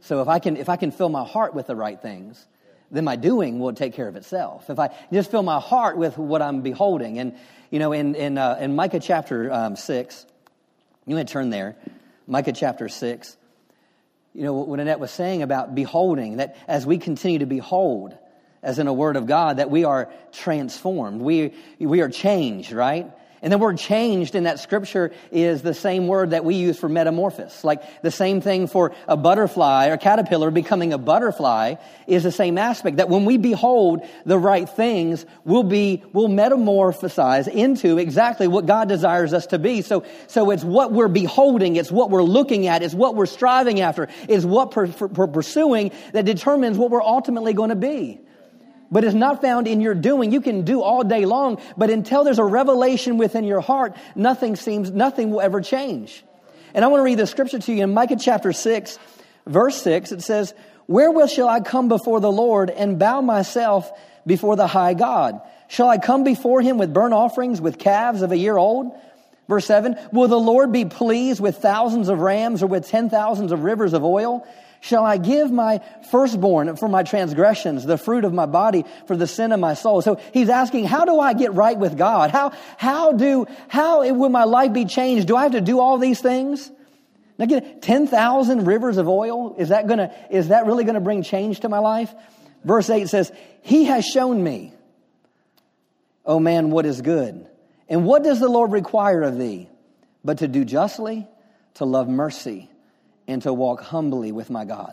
[0.00, 2.46] So if I can, if I can fill my heart with the right things,
[2.92, 4.70] then my doing will take care of itself.
[4.70, 7.34] If I just fill my heart with what I'm beholding, and
[7.70, 10.24] you know, in in, uh, in Micah chapter um, six,
[11.06, 11.76] you want to turn there,
[12.28, 13.36] Micah chapter six.
[14.32, 18.16] You know what Annette was saying about beholding that as we continue to behold,
[18.62, 21.20] as in a word of God, that we are transformed.
[21.20, 23.10] We, we are changed, right?
[23.42, 26.90] And the word changed in that scripture is the same word that we use for
[26.90, 27.64] metamorphosis.
[27.64, 32.58] Like the same thing for a butterfly or caterpillar becoming a butterfly is the same
[32.58, 32.98] aspect.
[32.98, 38.88] That when we behold the right things, we'll be, we'll metamorphosize into exactly what God
[38.88, 39.80] desires us to be.
[39.80, 43.80] So, so it's what we're beholding, it's what we're looking at, it's what we're striving
[43.80, 48.20] after, is what we're pursuing that determines what we're ultimately going to be
[48.90, 50.32] but it's not found in your doing.
[50.32, 54.56] You can do all day long, but until there's a revelation within your heart, nothing
[54.56, 56.24] seems, nothing will ever change.
[56.74, 58.98] And I want to read the scripture to you in Micah chapter 6,
[59.46, 60.12] verse 6.
[60.12, 60.54] It says,
[60.86, 63.90] Wherewith shall I come before the Lord and bow myself
[64.26, 65.40] before the high God?
[65.68, 68.92] Shall I come before him with burnt offerings, with calves of a year old?
[69.48, 73.52] Verse 7, Will the Lord be pleased with thousands of rams or with ten thousands
[73.52, 74.46] of rivers of oil?
[74.80, 79.26] Shall I give my firstborn for my transgressions, the fruit of my body for the
[79.26, 80.00] sin of my soul?
[80.00, 82.30] So he's asking, how do I get right with God?
[82.30, 85.28] How, how do, how will my life be changed?
[85.28, 86.70] Do I have to do all these things?
[87.38, 89.54] Now get 10,000 rivers of oil.
[89.58, 92.14] Is that gonna, is that really gonna bring change to my life?
[92.64, 93.30] Verse 8 says,
[93.62, 94.72] He has shown me,
[96.24, 97.46] O man, what is good.
[97.88, 99.68] And what does the Lord require of thee?
[100.24, 101.26] But to do justly,
[101.74, 102.69] to love mercy,
[103.30, 104.90] and to walk humbly with my God.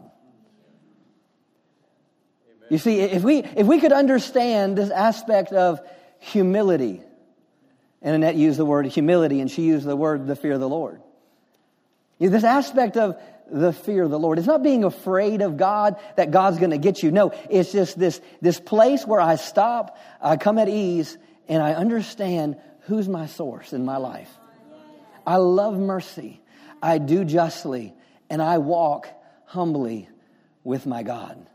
[2.45, 2.67] Amen.
[2.69, 5.81] You see, if we, if we could understand this aspect of
[6.19, 7.01] humility,
[8.03, 10.69] and Annette used the word humility, and she used the word the fear of the
[10.69, 11.01] Lord.
[12.19, 13.19] You know, this aspect of
[13.49, 14.37] the fear of the Lord.
[14.37, 17.09] It's not being afraid of God that God's going to get you.
[17.09, 21.73] No, it's just this, this place where I stop, I come at ease, and I
[21.73, 24.29] understand who's my source in my life.
[25.25, 26.39] I love mercy.
[26.83, 27.95] I do justly
[28.29, 29.07] and I walk
[29.45, 30.09] humbly
[30.63, 31.47] with my God.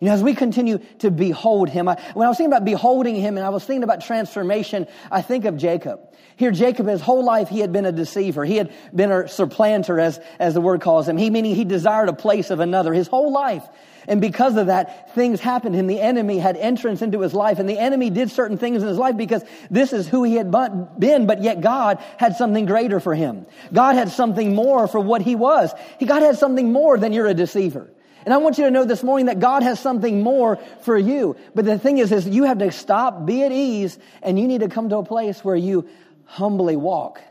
[0.00, 3.16] You know, as we continue to behold him, I, when I was thinking about beholding
[3.16, 6.00] him and I was thinking about transformation, I think of Jacob.
[6.36, 8.44] Here, Jacob, his whole life, he had been a deceiver.
[8.44, 11.16] He had been a supplanter, as, as the word calls him.
[11.16, 13.66] He, meaning he desired a place of another his whole life.
[14.06, 17.68] And because of that, things happened and the enemy had entrance into his life and
[17.68, 20.50] the enemy did certain things in his life because this is who he had
[20.98, 23.46] been, but yet God had something greater for him.
[23.72, 25.72] God had something more for what he was.
[25.98, 27.90] He, God had something more than you're a deceiver.
[28.24, 31.36] And I want you to know this morning that God has something more for you.
[31.54, 34.60] But the thing is, is you have to stop, be at ease, and you need
[34.60, 35.88] to come to a place where you
[36.24, 37.22] humbly walk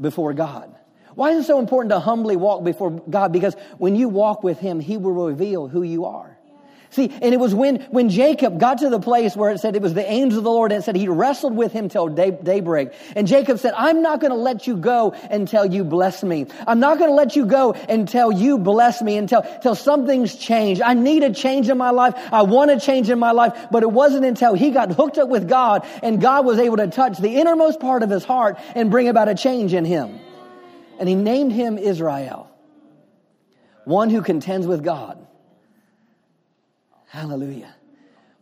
[0.00, 0.74] before God.
[1.14, 3.32] Why is it so important to humbly walk before God?
[3.32, 6.34] Because when you walk with Him, He will reveal who you are.
[6.94, 9.82] See, and it was when, when Jacob got to the place where it said it
[9.82, 12.30] was the angel of the Lord and it said he wrestled with him till day,
[12.30, 12.92] daybreak.
[13.16, 16.46] And Jacob said, I'm not going to let you go until you bless me.
[16.68, 20.82] I'm not going to let you go until you bless me, until, until something's changed.
[20.82, 22.14] I need a change in my life.
[22.32, 23.66] I want a change in my life.
[23.72, 26.86] But it wasn't until he got hooked up with God and God was able to
[26.86, 30.20] touch the innermost part of his heart and bring about a change in him.
[30.98, 32.50] And he named him Israel.
[33.84, 35.24] One who contends with God.
[37.08, 37.74] Hallelujah.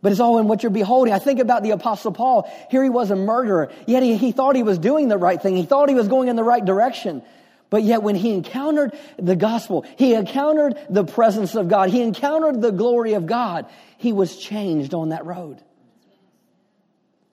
[0.01, 1.13] But it's all in what you're beholding.
[1.13, 2.51] I think about the apostle Paul.
[2.69, 3.71] Here he was a murderer.
[3.87, 5.55] Yet he, he thought he was doing the right thing.
[5.55, 7.23] He thought he was going in the right direction.
[7.69, 12.61] But yet when he encountered the gospel, he encountered the presence of God, he encountered
[12.61, 13.65] the glory of God,
[13.97, 15.59] he was changed on that road.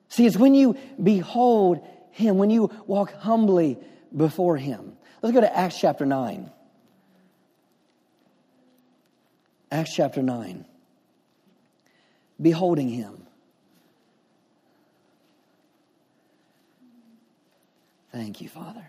[0.08, 3.78] See, it's when you behold him, when you walk humbly
[4.16, 4.96] before him.
[5.22, 6.50] Let's go to Acts chapter 9.
[9.70, 10.64] Acts chapter 9
[12.40, 13.26] beholding him.
[18.12, 18.88] Thank you, Father.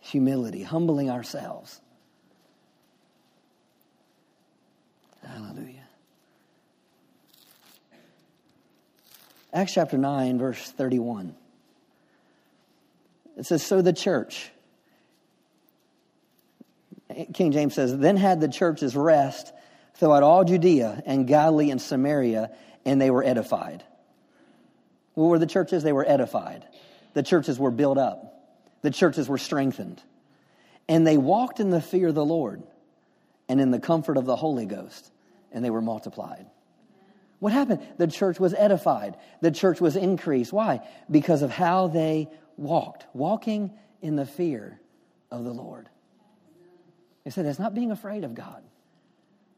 [0.00, 1.80] Humility, humbling ourselves.
[5.24, 5.86] Hallelujah.
[9.52, 11.36] Acts chapter 9, verse 31.
[13.36, 14.50] It says, So the church,
[17.34, 19.52] King James says, then had the churches rest
[19.94, 22.50] throughout all Judea and Galilee and Samaria,
[22.84, 23.82] and they were edified.
[25.14, 25.82] What were the churches?
[25.82, 26.64] They were edified.
[27.14, 28.40] The churches were built up,
[28.82, 30.02] the churches were strengthened.
[30.88, 32.62] And they walked in the fear of the Lord
[33.48, 35.10] and in the comfort of the Holy Ghost,
[35.52, 36.46] and they were multiplied.
[37.38, 37.86] What happened?
[37.98, 39.16] The church was edified.
[39.40, 40.52] The church was increased.
[40.52, 40.80] Why?
[41.10, 44.80] Because of how they walked, walking in the fear
[45.30, 45.88] of the Lord.
[47.24, 48.62] He said, it's not being afraid of God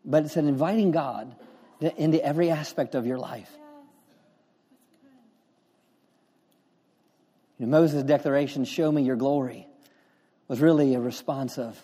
[0.04, 1.34] but it's an inviting God
[1.80, 3.50] into every aspect of your life.
[7.58, 9.66] You know, Moses' declaration, Show me your glory,
[10.48, 11.80] was really a response of,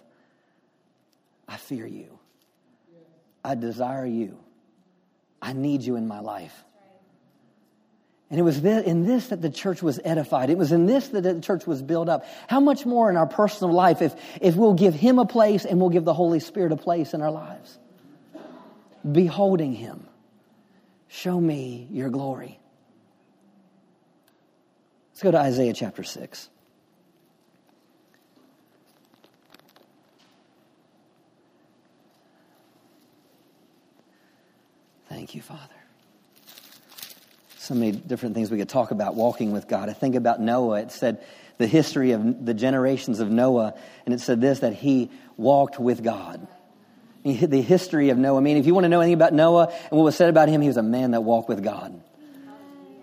[1.49, 2.19] I fear you.
[3.43, 4.39] I desire you.
[5.41, 6.65] I need you in my life.
[8.31, 10.51] And it was in this that the church was edified.
[10.51, 12.25] It was in this that the church was built up.
[12.47, 15.81] How much more in our personal life if, if we'll give Him a place and
[15.81, 17.79] we'll give the Holy Spirit a place in our lives?
[19.11, 20.07] beholding him.
[21.09, 22.59] Show me your glory.
[25.11, 26.49] Let's go to Isaiah chapter 6.
[35.09, 35.80] Thank you, Father.
[37.71, 39.89] So many different things we could talk about walking with God.
[39.89, 40.81] I think about Noah.
[40.81, 41.25] It said
[41.57, 46.03] the history of the generations of Noah, and it said this that he walked with
[46.03, 46.49] God
[47.23, 48.39] the history of Noah.
[48.39, 50.49] I mean, if you want to know anything about Noah and what was said about
[50.49, 52.03] him, he was a man that walked with God.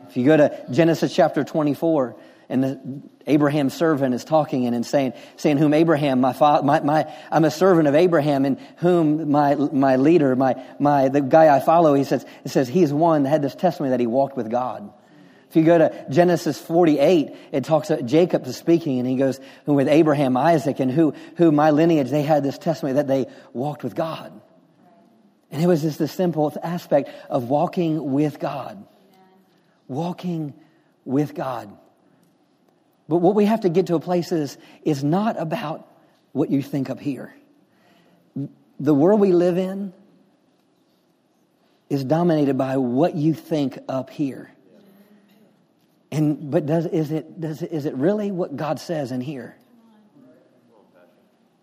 [0.10, 2.17] If you go to Genesis chapter 24,
[2.49, 6.79] and the, Abraham's servant is talking and, and saying, saying, whom Abraham, my, father, my,
[6.79, 11.53] my, I'm a servant of Abraham, and whom my, my leader, my, my, the guy
[11.53, 14.38] I follow, he says, he says, he's one that had this testimony that he walked
[14.38, 14.91] with God.
[15.49, 19.39] If you go to Genesis 48, it talks about Jacob is speaking and he goes,
[19.65, 23.27] who with Abraham, Isaac, and who, who my lineage, they had this testimony that they
[23.53, 24.41] walked with God.
[25.49, 28.86] And it was just the simple aspect of walking with God.
[29.88, 30.53] Walking
[31.05, 31.77] with God.
[33.08, 35.88] But what we have to get to a place is, is not about
[36.34, 37.34] what you think up here.
[38.80, 39.93] The world we live in
[41.89, 44.52] is dominated by what you think up here.
[46.12, 49.58] And but does is it does is it really what God says in here?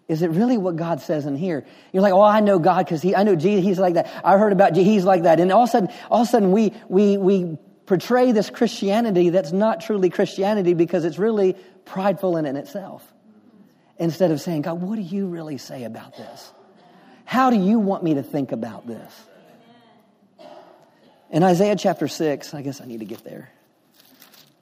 [0.07, 1.65] Is it really what God says in here?
[1.93, 3.65] You're like, oh, I know God because he, I know Jesus.
[3.65, 4.11] He's like that.
[4.23, 4.93] I heard about Jesus.
[4.93, 5.41] He's like that.
[5.41, 7.57] And all of a sudden, all of a sudden, we we we
[7.87, 11.55] portray this Christianity that's not truly Christianity because it's really
[11.85, 13.11] prideful in, in itself.
[13.99, 16.53] Instead of saying, God, what do you really say about this?
[17.25, 19.13] How do you want me to think about this?
[21.31, 23.51] In Isaiah chapter 6, I guess I need to get there.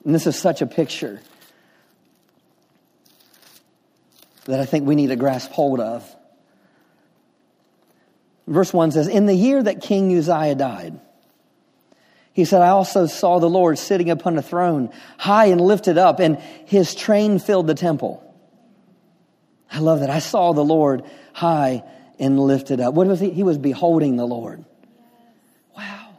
[0.04, 1.20] And this is such a picture
[4.46, 6.16] that I think we need to grasp hold of.
[8.46, 11.00] Verse 1 says, In the year that King Uzziah died,
[12.32, 16.18] he said, I also saw the Lord sitting upon a throne, high and lifted up,
[16.18, 18.22] and his train filled the temple.
[19.70, 20.10] I love that.
[20.10, 21.82] I saw the Lord high
[22.18, 22.94] and lifted up.
[22.94, 23.30] What was he?
[23.30, 24.64] He was beholding the Lord.
[25.76, 26.18] Wow.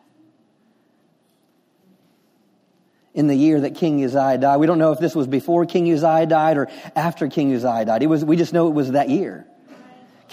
[3.16, 5.92] In the year that King Uzziah died, we don't know if this was before King
[5.92, 8.04] Uzziah died or after King Uzziah died.
[8.04, 9.48] It was, we just know it was that year.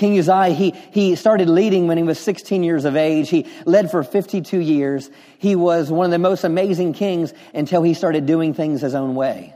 [0.00, 3.28] King Uzziah, he, he started leading when he was 16 years of age.
[3.28, 5.10] He led for 52 years.
[5.36, 9.14] He was one of the most amazing kings until he started doing things his own
[9.14, 9.54] way.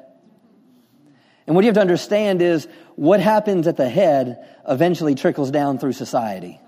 [1.47, 5.79] And what you have to understand is what happens at the head eventually trickles down
[5.79, 6.61] through society.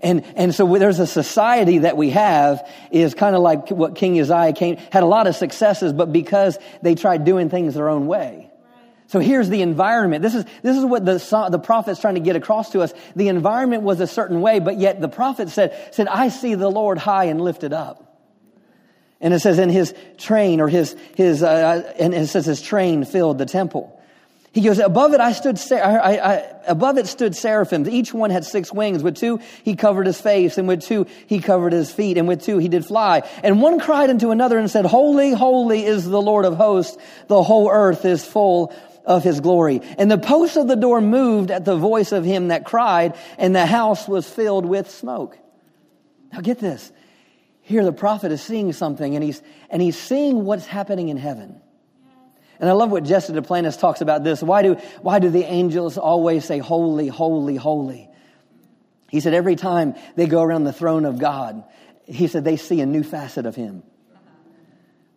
[0.00, 4.18] And, and so there's a society that we have is kind of like what King
[4.18, 8.06] Uzziah came, had a lot of successes, but because they tried doing things their own
[8.06, 8.47] way.
[9.08, 10.22] So here's the environment.
[10.22, 12.92] This is, this is what the, the prophet's trying to get across to us.
[13.16, 16.68] The environment was a certain way, but yet the prophet said, said, I see the
[16.68, 18.04] Lord high and lifted up.
[19.20, 23.04] And it says in his train or his, his, uh, and it says his train
[23.06, 23.94] filled the temple.
[24.52, 26.34] He goes, above it I stood, I, I,
[26.66, 27.88] above it stood seraphims.
[27.88, 29.02] Each one had six wings.
[29.02, 32.42] With two, he covered his face, and with two, he covered his feet, and with
[32.42, 33.22] two, he did fly.
[33.42, 36.96] And one cried unto another and said, Holy, holy is the Lord of hosts.
[37.28, 38.74] The whole earth is full
[39.08, 39.80] of his glory.
[39.96, 43.56] And the posts of the door moved at the voice of him that cried, and
[43.56, 45.36] the house was filled with smoke.
[46.30, 46.92] Now get this.
[47.62, 51.60] Here the prophet is seeing something, and he's, and he's seeing what's happening in heaven.
[52.60, 54.42] And I love what Jesse Duplantis talks about this.
[54.42, 58.10] Why do, why do the angels always say, holy, holy, holy?
[59.08, 61.64] He said every time they go around the throne of God,
[62.04, 63.84] he said they see a new facet of him.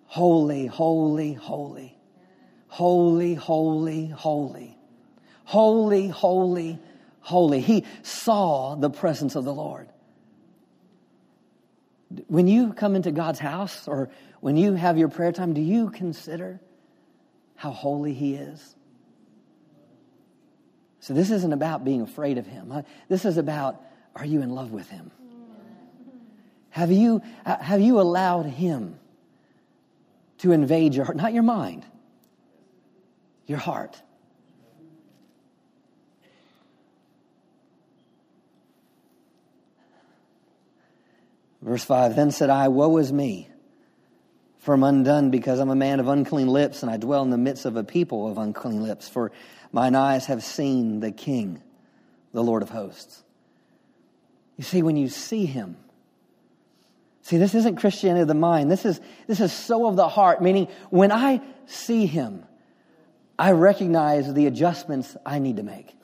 [0.06, 1.98] Holy, holy, holy.
[2.72, 4.78] Holy, holy, holy.
[5.44, 6.80] Holy, holy,
[7.20, 7.60] holy.
[7.60, 9.90] He saw the presence of the Lord.
[12.28, 14.10] When you come into God's house or
[14.40, 16.62] when you have your prayer time, do you consider
[17.56, 18.74] how holy He is?
[21.02, 22.86] So, this isn't about being afraid of Him.
[23.10, 23.82] This is about
[24.16, 25.12] are you in love with Him?
[26.70, 28.98] Have you, have you allowed Him
[30.38, 31.18] to invade your heart?
[31.18, 31.86] Not your mind,
[33.52, 34.02] your heart.
[41.62, 43.50] Verse 5 Then said I, Woe is me,
[44.58, 47.38] for I'm undone, because I'm a man of unclean lips, and I dwell in the
[47.38, 49.08] midst of a people of unclean lips.
[49.08, 49.32] For
[49.72, 51.62] mine eyes have seen the King,
[52.34, 53.24] the Lord of hosts.
[54.58, 55.78] You see, when you see him,
[57.22, 58.72] see, this isn't Christianity of the mind.
[58.72, 62.46] This is, this is so of the heart, meaning when I see him,
[63.38, 65.96] I recognize the adjustments I need to make.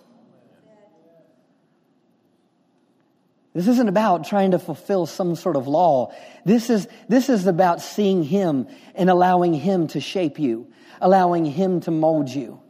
[3.53, 6.13] This isn't about trying to fulfill some sort of law.
[6.45, 10.71] This is, this is about seeing Him and allowing Him to shape you,
[11.01, 12.61] allowing Him to mold you.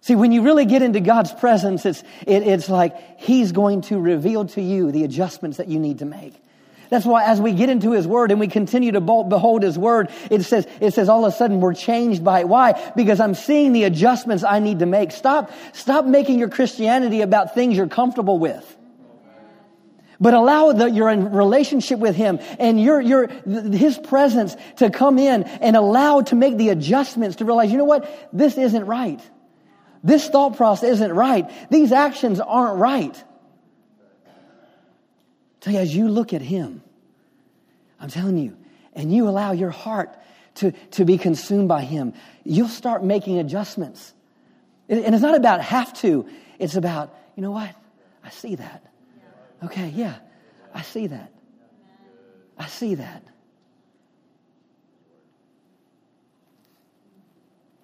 [0.00, 3.98] See, when you really get into God's presence, it's, it, it's like He's going to
[3.98, 6.32] reveal to you the adjustments that you need to make.
[6.90, 10.10] That's why as we get into His Word and we continue to behold His Word,
[10.30, 12.48] it says, it says all of a sudden we're changed by it.
[12.48, 12.92] Why?
[12.96, 15.12] Because I'm seeing the adjustments I need to make.
[15.12, 18.76] Stop, stop making your Christianity about things you're comfortable with.
[20.18, 25.42] But allow the, your relationship with Him and your, your, His presence to come in
[25.42, 28.30] and allow to make the adjustments to realize, you know what?
[28.32, 29.20] This isn't right.
[30.02, 31.50] This thought process isn't right.
[31.70, 33.24] These actions aren't right.
[35.66, 36.82] As you look at him,
[37.98, 38.56] I'm telling you,
[38.94, 40.16] and you allow your heart
[40.56, 42.14] to, to be consumed by him,
[42.44, 44.14] you'll start making adjustments.
[44.88, 47.74] And it's not about have to, it's about, you know what?
[48.24, 48.84] I see that.
[49.64, 50.16] Okay, yeah,
[50.72, 51.32] I see that.
[52.58, 53.22] I see that.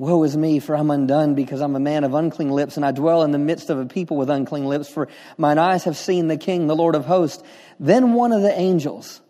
[0.03, 2.91] Woe is me, for I'm undone, because I'm a man of unclean lips, and I
[2.91, 5.07] dwell in the midst of a people with unclean lips, for
[5.39, 7.41] mine eyes have seen the King, the Lord of hosts.
[7.79, 9.21] Then one of the angels,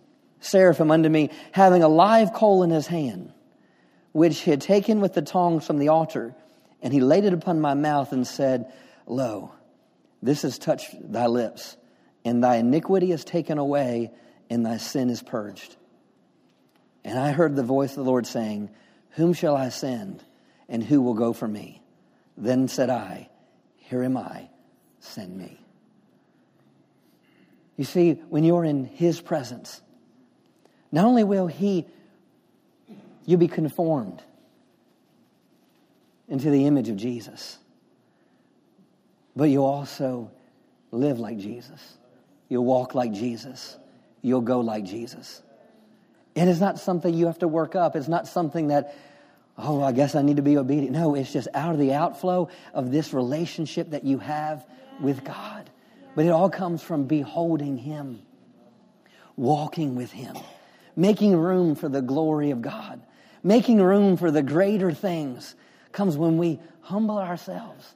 [0.41, 3.35] seraphim unto me, having a live coal in his hand,
[4.13, 6.35] which he had taken with the tongs from the altar,
[6.81, 8.73] and he laid it upon my mouth and said,
[9.07, 9.53] Lo,
[10.23, 11.77] this has touched thy lips,
[12.25, 14.11] and thy iniquity is taken away,
[14.49, 15.77] and thy sin is purged.
[17.05, 18.71] And I heard the voice of the Lord saying,
[19.11, 20.25] Whom shall I send?
[20.73, 21.83] And who will go for me?
[22.37, 23.29] Then said I,
[23.77, 24.49] Here am I,
[25.01, 25.61] send me.
[27.77, 29.83] You see, when you're in His presence,
[30.91, 31.87] not only will He,
[33.27, 34.23] you'll be conformed
[36.27, 37.59] into the image of Jesus,
[39.37, 40.31] but you'll also
[40.91, 41.99] live like Jesus.
[42.49, 43.77] You'll walk like Jesus.
[44.23, 45.43] You'll go like Jesus.
[46.35, 47.95] It's not something you have to work up.
[47.95, 48.97] It's not something that,
[49.63, 50.93] oh, I guess I need to be obedient.
[50.93, 54.67] No, it's just out of the outflow of this relationship that you have
[55.01, 55.71] with God.
[56.15, 58.23] But it all comes from beholding Him,
[59.37, 60.37] walking with Him,
[60.97, 63.01] making room for the glory of God,
[63.43, 65.55] making room for the greater things
[65.93, 67.95] comes when we humble ourselves,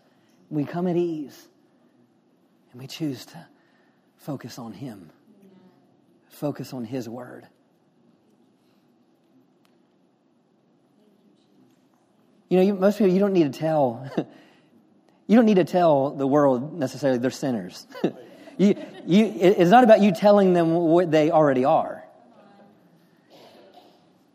[0.51, 1.49] we come at ease,
[2.73, 3.47] and we choose to
[4.17, 5.11] focus on Him,
[6.29, 7.47] focus on His Word.
[12.49, 14.11] You know, you, most people, you don't need to tell,
[15.27, 17.87] you don't need to tell the world necessarily they're sinners.
[18.57, 18.75] you,
[19.05, 22.05] you, it's not about you telling them what they already are.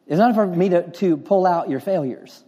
[0.07, 2.43] It's not for me to, to pull out your failures.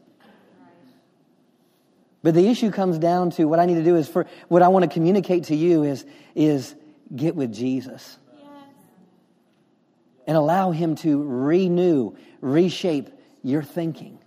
[2.21, 4.69] But the issue comes down to what I need to do is for what I
[4.69, 6.05] want to communicate to you is,
[6.35, 6.73] is
[7.13, 8.17] get with Jesus.
[10.25, 13.09] And allow him to renew, reshape
[13.43, 14.19] your thinking.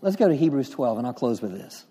[0.00, 1.84] Let's go to Hebrews 12, and I'll close with this.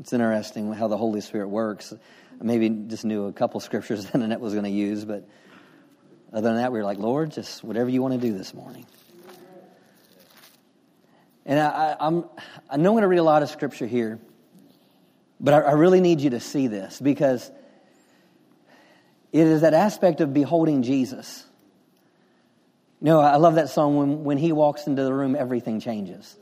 [0.00, 1.94] It's interesting how the Holy Spirit works.
[2.38, 5.26] I maybe just knew a couple scriptures that Annette was going to use, but
[6.34, 8.84] other than that, we were like, Lord, just whatever you want to do this morning.
[11.46, 12.26] And I, I'm,
[12.68, 14.18] I know I'm going to read a lot of scripture here,
[15.40, 17.50] but I, I really need you to see this because
[19.32, 21.45] it is that aspect of beholding Jesus.
[23.06, 26.36] Know, I love that song when, when he walks into the room, everything changes.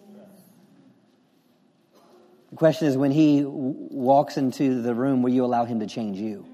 [2.48, 6.18] The question is when he walks into the room, will you allow him to change
[6.18, 6.46] you?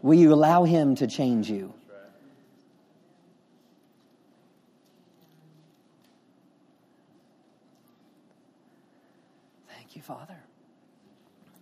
[0.00, 1.74] Will you allow him to change you?
[9.68, 10.38] Thank you, Father.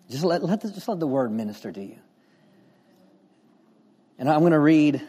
[0.08, 1.98] Just let, let the, just let the word minister to you.
[4.20, 5.02] And I'm going to read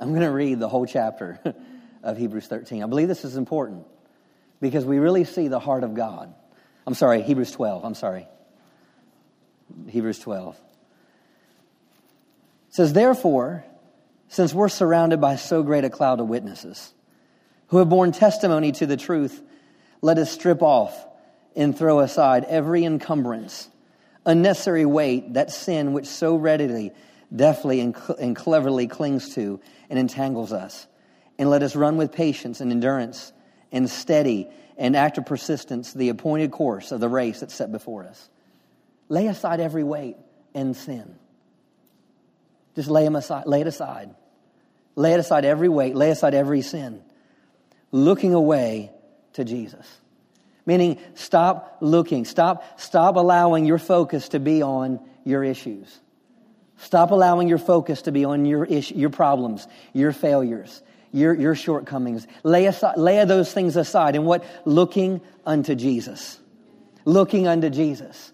[0.00, 1.40] I'm going to read the whole chapter
[2.02, 2.82] of Hebrews 13.
[2.82, 3.86] I believe this is important
[4.60, 6.32] because we really see the heart of God.
[6.86, 7.84] I'm sorry, Hebrews 12.
[7.84, 8.26] I'm sorry.
[9.88, 10.56] Hebrews 12.
[12.68, 13.64] It says, Therefore,
[14.28, 16.92] since we're surrounded by so great a cloud of witnesses
[17.68, 19.42] who have borne testimony to the truth,
[20.00, 21.06] let us strip off
[21.56, 23.68] and throw aside every encumbrance,
[24.24, 26.92] unnecessary weight, that sin which so readily
[27.34, 29.60] deftly and, cl- and cleverly clings to
[29.90, 30.86] and entangles us.
[31.38, 33.32] And let us run with patience and endurance
[33.70, 38.28] and steady and active persistence the appointed course of the race that's set before us.
[39.08, 40.16] Lay aside every weight
[40.54, 41.16] and sin.
[42.74, 44.14] Just lay them aside, lay it aside.
[44.94, 47.02] Lay it aside every weight, lay aside every sin.
[47.92, 48.92] Looking away
[49.34, 49.86] to Jesus.
[50.66, 55.98] Meaning stop looking, stop, stop allowing your focus to be on your issues.
[56.78, 61.54] Stop allowing your focus to be on your issue, your problems, your failures, your, your
[61.54, 62.26] shortcomings.
[62.44, 64.14] Lay, aside, lay those things aside.
[64.14, 64.44] And what?
[64.64, 66.38] Looking unto Jesus.
[67.04, 68.32] Looking unto Jesus.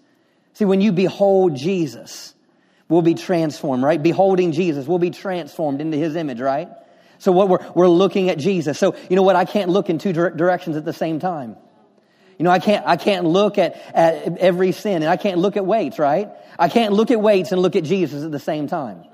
[0.53, 2.35] See, when you behold Jesus,
[2.87, 4.01] we'll be transformed, right?
[4.01, 6.69] Beholding Jesus, we'll be transformed into his image, right?
[7.17, 8.77] So what we're, we're looking at Jesus.
[8.77, 9.35] So, you know what?
[9.35, 11.57] I can't look in two directions at the same time.
[12.37, 15.55] You know, I can't, I can't look at, at every sin and I can't look
[15.57, 16.29] at weights, right?
[16.59, 19.05] I can't look at weights and look at Jesus at the same time.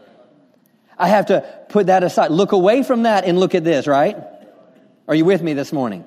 [0.97, 2.31] I have to put that aside.
[2.31, 4.17] Look away from that and look at this, right?
[5.07, 6.05] Are you with me this morning?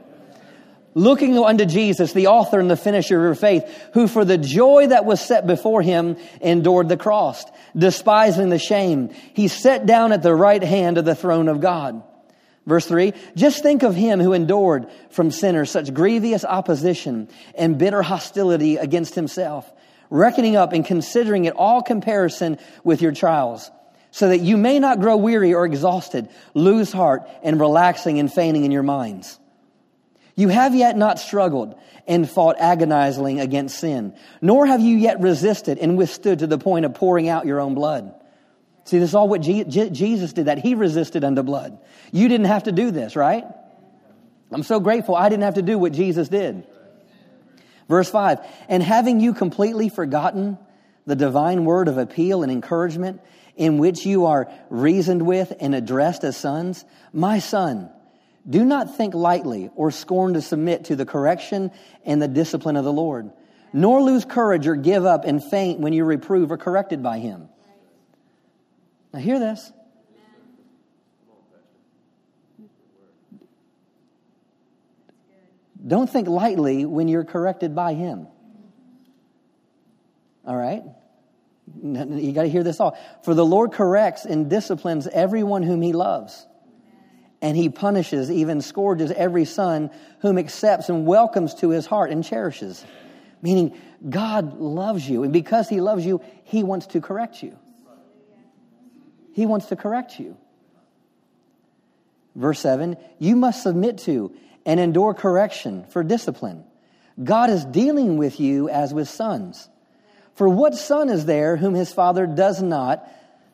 [0.95, 4.87] Looking unto Jesus, the author and the finisher of your faith, who for the joy
[4.89, 7.45] that was set before him endured the cross,
[7.77, 9.13] despising the shame.
[9.35, 12.05] He sat down at the right hand of the throne of God.
[12.67, 18.03] Verse 3 Just think of him who endured from sinners such grievous opposition and bitter
[18.03, 19.71] hostility against himself,
[20.11, 23.71] reckoning up and considering it all comparison with your trials,
[24.11, 28.65] so that you may not grow weary or exhausted, lose heart, and relaxing and fainting
[28.65, 29.39] in your minds.
[30.37, 35.79] You have yet not struggled and fought agonizingly against sin, nor have you yet resisted
[35.79, 38.15] and withstood to the point of pouring out your own blood.
[38.85, 41.79] See, this is all what Jesus did, that he resisted unto blood.
[42.13, 43.45] You didn't have to do this, right?
[44.53, 46.65] I'm so grateful I didn't have to do what Jesus did.
[47.89, 50.59] Verse 5 And having you completely forgotten
[51.07, 53.21] the divine word of appeal and encouragement,
[53.57, 57.91] in which you are reasoned with and addressed as sons, my son,
[58.49, 61.71] do not think lightly or scorn to submit to the correction
[62.05, 63.31] and the discipline of the Lord,
[63.73, 67.49] nor lose courage or give up and faint when you reprove or corrected by him.
[69.15, 69.73] Now, hear this.
[75.87, 78.27] Don't think lightly when you're corrected by Him.
[80.45, 80.83] All right?
[81.81, 82.99] You got to hear this all.
[83.23, 86.45] For the Lord corrects and disciplines everyone whom He loves.
[87.41, 89.93] And He punishes, even scourges every son
[90.23, 92.85] whom accepts and welcomes to His heart and cherishes.
[93.43, 95.23] Meaning, God loves you.
[95.23, 97.57] And because He loves you, He wants to correct you.
[99.35, 100.37] He wants to correct you.
[102.35, 104.33] Verse 7 You must submit to
[104.65, 106.65] and endure correction for discipline.
[107.23, 109.69] God is dealing with you as with sons.
[110.35, 113.09] For what son is there whom his father does not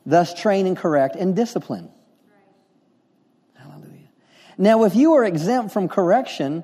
[0.05, 1.89] thus train and correct and discipline?
[3.55, 4.09] Hallelujah.
[4.57, 6.63] Now, if you are exempt from correction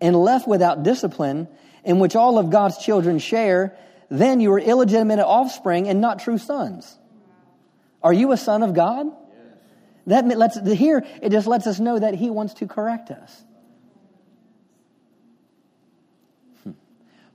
[0.00, 1.48] and left without discipline,
[1.84, 3.76] in which all of God's children share,
[4.10, 6.98] then you are illegitimate offspring and not true sons.
[8.02, 9.06] Are you a son of God?
[9.06, 9.46] Yes.
[10.06, 13.44] That lets here it just lets us know that He wants to correct us.
[16.64, 16.72] Hmm.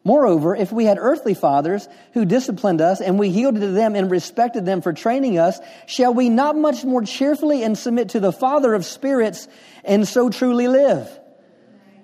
[0.04, 4.10] Moreover, if we had earthly fathers who disciplined us and we yielded to them and
[4.10, 8.32] respected them for training us, shall we not much more cheerfully and submit to the
[8.32, 9.48] Father of spirits
[9.84, 11.10] and so truly live?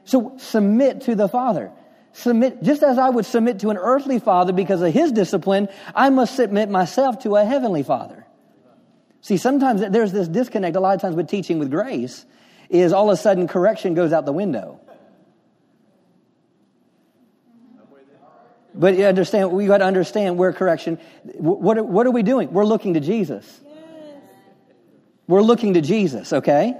[0.05, 1.71] So submit to the Father.
[2.17, 6.09] Submit, just as I would submit to an earthly father because of his discipline, I
[6.09, 8.25] must submit myself to a heavenly father.
[9.21, 12.25] See, sometimes there's this disconnect a lot of times with teaching with grace
[12.69, 14.79] is all of a sudden correction goes out the window.
[18.73, 22.53] But you understand, we got to understand where correction, what, what are we doing?
[22.53, 23.61] We're looking to Jesus.
[25.27, 26.75] We're looking to Jesus, okay?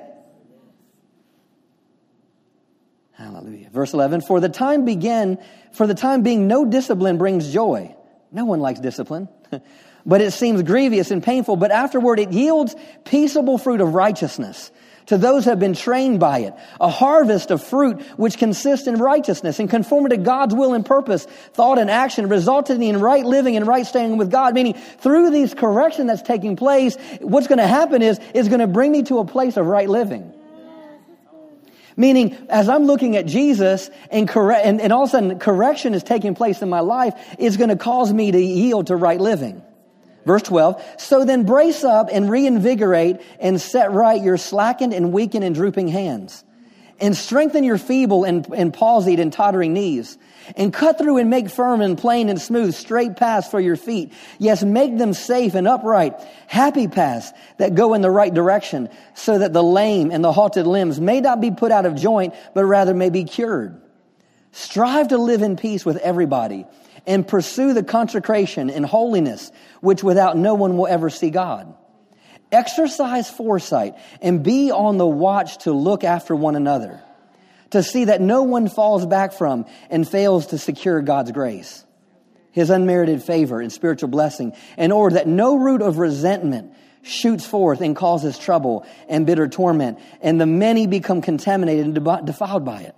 [3.13, 3.69] Hallelujah.
[3.71, 5.39] Verse 11, for the time began,
[5.73, 7.95] for the time being, no discipline brings joy.
[8.31, 9.27] No one likes discipline.
[10.08, 14.72] but it seems grievous and painful, but afterward it yields peaceable fruit of righteousness
[15.08, 16.53] to those who have been trained by it.
[16.80, 21.26] A harvest of fruit which consists in righteousness and conformity to God's will and purpose,
[21.53, 24.53] thought and action, resulting in right living and right standing with God.
[24.53, 28.68] Meaning, through these correction that's taking place, what's going to happen is, is going to
[28.68, 30.34] bring me to a place of right living.
[31.95, 35.95] Meaning, as I'm looking at Jesus and, correct, and, and all of a sudden correction
[35.95, 39.20] is taking place in my life, it's going to cause me to yield to right
[39.20, 39.64] living.
[40.28, 45.45] Verse 12, so then brace up and reinvigorate and set right your slackened and weakened
[45.45, 46.43] and drooping hands.
[46.99, 50.17] And strengthen your feeble and, and palsied and tottering knees.
[50.57, 54.11] And cut through and make firm and plain and smooth straight paths for your feet.
[54.38, 59.39] Yes, make them safe and upright, happy paths that go in the right direction, so
[59.39, 62.65] that the lame and the halted limbs may not be put out of joint, but
[62.65, 63.80] rather may be cured.
[64.51, 66.65] Strive to live in peace with everybody
[67.08, 71.74] and pursue the consecration and holiness, which without no one will ever see God.
[72.51, 77.01] Exercise foresight and be on the watch to look after one another,
[77.72, 81.86] to see that no one falls back from and fails to secure God's grace,
[82.51, 87.80] His unmerited favor and spiritual blessing, in order that no root of resentment shoots forth
[87.80, 92.95] and causes trouble and bitter torment, and the many become contaminated and defiled by it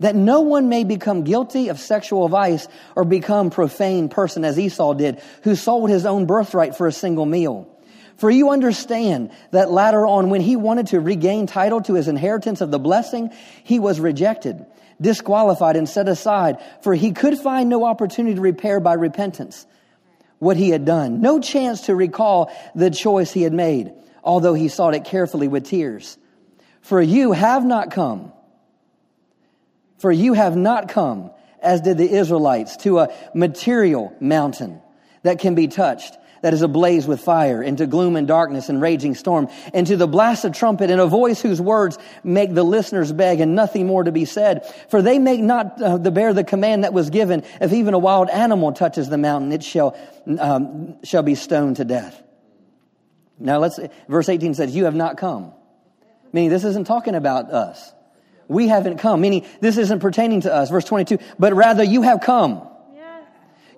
[0.00, 4.94] that no one may become guilty of sexual vice or become profane person as Esau
[4.94, 7.68] did, who sold his own birthright for a single meal.
[8.16, 12.60] For you understand that later on, when he wanted to regain title to his inheritance
[12.60, 13.30] of the blessing,
[13.62, 14.66] he was rejected,
[15.00, 19.66] disqualified, and set aside, for he could find no opportunity to repair by repentance
[20.40, 23.92] what he had done, no chance to recall the choice he had made,
[24.22, 26.18] although he sought it carefully with tears.
[26.80, 28.32] For you have not come
[29.98, 31.30] for you have not come,
[31.60, 34.80] as did the Israelites, to a material mountain
[35.22, 39.16] that can be touched, that is ablaze with fire, into gloom and darkness and raging
[39.16, 43.12] storm, and to the blast of trumpet and a voice whose words make the listeners
[43.12, 44.72] beg and nothing more to be said.
[44.88, 47.98] For they make not uh, the bear the command that was given, if even a
[47.98, 49.98] wild animal touches the mountain, it shall,
[50.38, 52.22] um, shall be stoned to death.
[53.40, 55.52] Now let's, verse 18 says, you have not come.
[56.32, 57.92] Meaning this isn't talking about us
[58.48, 59.20] we haven't come.
[59.20, 60.70] Meaning, this isn't pertaining to us.
[60.70, 62.66] Verse 22, but rather you have come.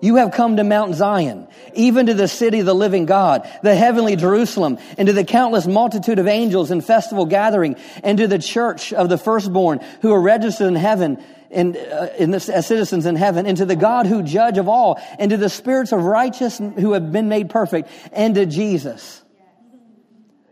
[0.01, 3.75] You have come to Mount Zion, even to the city of the living God, the
[3.75, 8.39] heavenly Jerusalem, and to the countless multitude of angels in festival gathering, and to the
[8.39, 13.05] church of the firstborn who are registered in heaven, and uh, in the, as citizens
[13.05, 16.03] in heaven, and to the God who judge of all, and to the spirits of
[16.03, 19.21] righteous who have been made perfect, and to Jesus,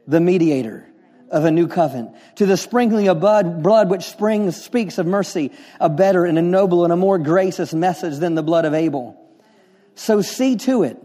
[0.08, 0.89] the mediator
[1.32, 5.90] of a new covenant, to the sprinkling of blood, which springs, speaks of mercy, a
[5.90, 9.16] better and a noble and a more gracious message than the blood of Abel.
[9.96, 10.98] So see to it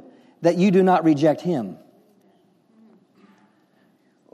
[0.43, 1.79] that you do not reject him.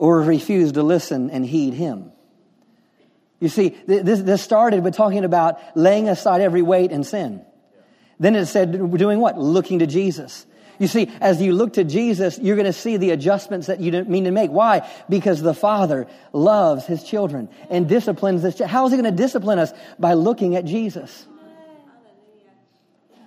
[0.01, 2.11] or refuse to listen and heed him.
[3.39, 7.45] You see, this, this started with talking about laying aside every weight and sin.
[8.19, 9.39] Then it said, doing what?
[9.39, 10.47] Looking to Jesus.
[10.81, 13.91] You see, as you look to Jesus, you're going to see the adjustments that you
[13.91, 14.51] didn't mean to make.
[14.51, 14.91] Why?
[15.11, 18.59] Because the Father loves His children and disciplines this.
[18.59, 19.75] How is He going to discipline us?
[19.99, 21.27] By looking at Jesus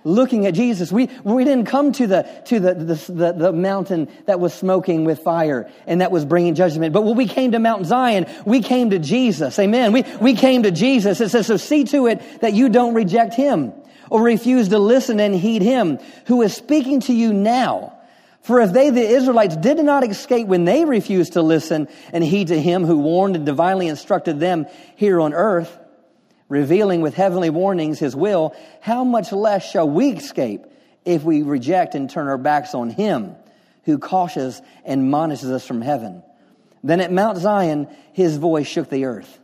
[0.06, 0.92] looking at Jesus.
[0.92, 5.20] We, we didn't come to, the, to the, the, the, mountain that was smoking with
[5.20, 6.92] fire and that was bringing judgment.
[6.92, 9.58] But when we came to Mount Zion, we came to Jesus.
[9.58, 9.92] Amen.
[9.92, 11.22] We, we came to Jesus.
[11.22, 13.72] It says, so see to it that you don't reject him
[14.14, 17.98] or refuse to listen and heed him who is speaking to you now.
[18.42, 22.46] For if they, the Israelites, did not escape when they refused to listen and heed
[22.46, 25.76] to him who warned and divinely instructed them here on earth,
[26.48, 30.64] revealing with heavenly warnings his will, how much less shall we escape
[31.04, 33.34] if we reject and turn our backs on him
[33.82, 36.22] who cautions and admonishes us from heaven?
[36.84, 39.40] Then at Mount Zion, his voice shook the earth.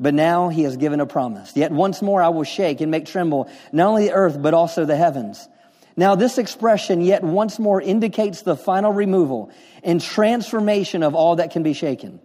[0.00, 1.56] But now he has given a promise.
[1.56, 4.84] Yet once more I will shake and make tremble not only the earth, but also
[4.84, 5.48] the heavens.
[5.96, 9.50] Now this expression, yet once more, indicates the final removal
[9.82, 12.20] and transformation of all that can be shaken.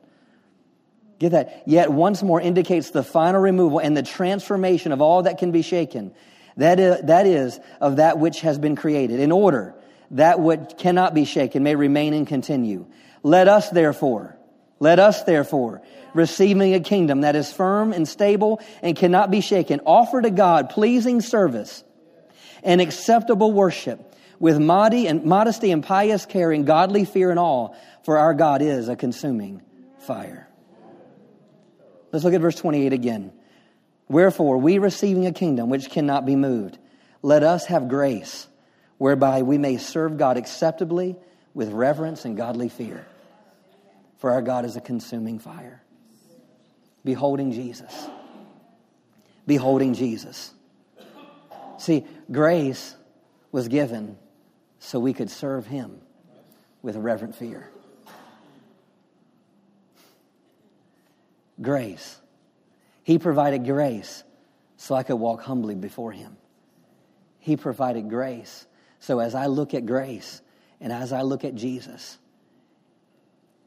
[1.18, 1.64] Get that?
[1.66, 5.64] Yet once more indicates the final removal and the transformation of all that can be
[5.64, 6.14] shaken.
[6.58, 9.74] That is, that is of that which has been created in order
[10.12, 12.86] that what cannot be shaken may remain and continue.
[13.24, 14.38] Let us therefore,
[14.80, 15.82] let us therefore,
[16.14, 20.70] receiving a kingdom that is firm and stable and cannot be shaken, offer to God
[20.70, 21.84] pleasing service
[22.64, 27.70] and acceptable worship with modesty and pious care and godly fear and awe,
[28.04, 29.62] for our God is a consuming
[30.00, 30.50] fire.
[32.12, 33.32] Let's look at verse 28 again.
[34.10, 36.78] Wherefore, we receiving a kingdom which cannot be moved,
[37.22, 38.48] let us have grace
[38.98, 41.16] whereby we may serve God acceptably
[41.54, 43.06] with reverence and godly fear.
[44.18, 45.83] For our God is a consuming fire.
[47.04, 48.08] Beholding Jesus.
[49.46, 50.54] Beholding Jesus.
[51.78, 52.96] See, grace
[53.52, 54.18] was given
[54.80, 56.00] so we could serve Him
[56.82, 57.70] with reverent fear.
[61.62, 62.20] grace.
[63.04, 64.24] He provided grace
[64.78, 66.38] so I could walk humbly before Him.
[67.40, 68.68] He provided grace.
[69.00, 70.42] So as I look at grace
[70.80, 72.18] and as I look at Jesus,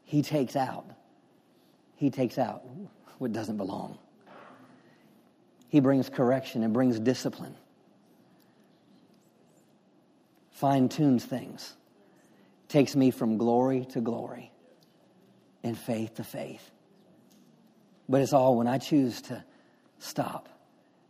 [0.03, 0.85] He takes out,
[1.95, 2.63] He takes out
[3.17, 3.97] what doesn't belong.
[5.69, 7.55] He brings correction and brings discipline,
[10.51, 11.73] fine tunes things,
[12.69, 14.51] takes me from glory to glory
[15.63, 16.71] and faith to faith.
[18.07, 19.43] But it's all when I choose to
[19.99, 20.47] stop,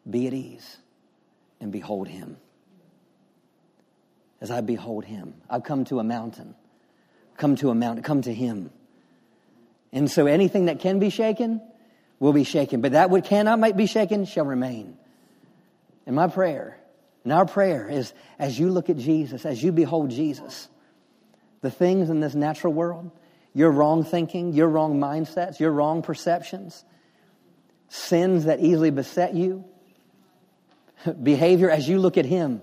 [0.09, 0.77] be at ease,
[1.59, 2.37] and behold Him.
[4.41, 6.55] As I behold Him, I've come to a mountain,
[7.37, 8.71] come to a mountain, come to Him.
[9.91, 11.61] And so anything that can be shaken
[12.19, 14.97] will be shaken, but that which cannot be shaken shall remain.
[16.05, 16.77] And my prayer,
[17.23, 20.67] and our prayer is as you look at Jesus, as you behold Jesus,
[21.61, 23.11] the things in this natural world,
[23.53, 26.83] your wrong thinking, your wrong mindsets, your wrong perceptions,
[27.89, 29.65] sins that easily beset you,
[31.23, 32.61] behavior as you look at Him,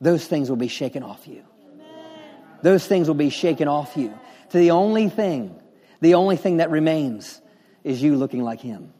[0.00, 1.44] those things will be shaken off you.
[2.62, 4.12] Those things will be shaken off you.
[4.50, 5.58] To the only thing,
[6.00, 7.40] the only thing that remains
[7.84, 8.92] is you looking like Him.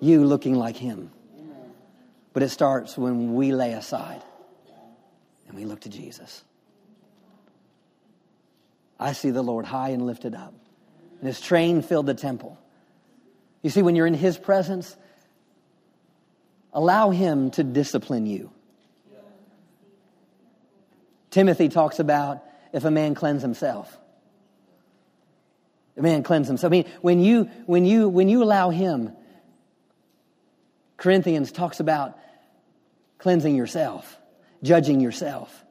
[0.00, 1.10] You looking like Him.
[2.32, 4.22] But it starts when we lay aside
[5.48, 6.44] and we look to Jesus.
[9.00, 10.52] I see the Lord high and lifted up,
[11.20, 12.58] and his train filled the temple.
[13.62, 14.96] You see, when you're in his presence,
[16.72, 18.50] allow him to discipline you.
[21.30, 22.42] Timothy talks about
[22.72, 23.96] if a man cleanse himself.
[26.02, 26.70] Man cleanse himself.
[26.70, 29.12] I mean, when you, when you, when you allow him,
[30.96, 32.18] Corinthians talks about
[33.18, 34.18] cleansing yourself,
[34.62, 35.64] judging yourself.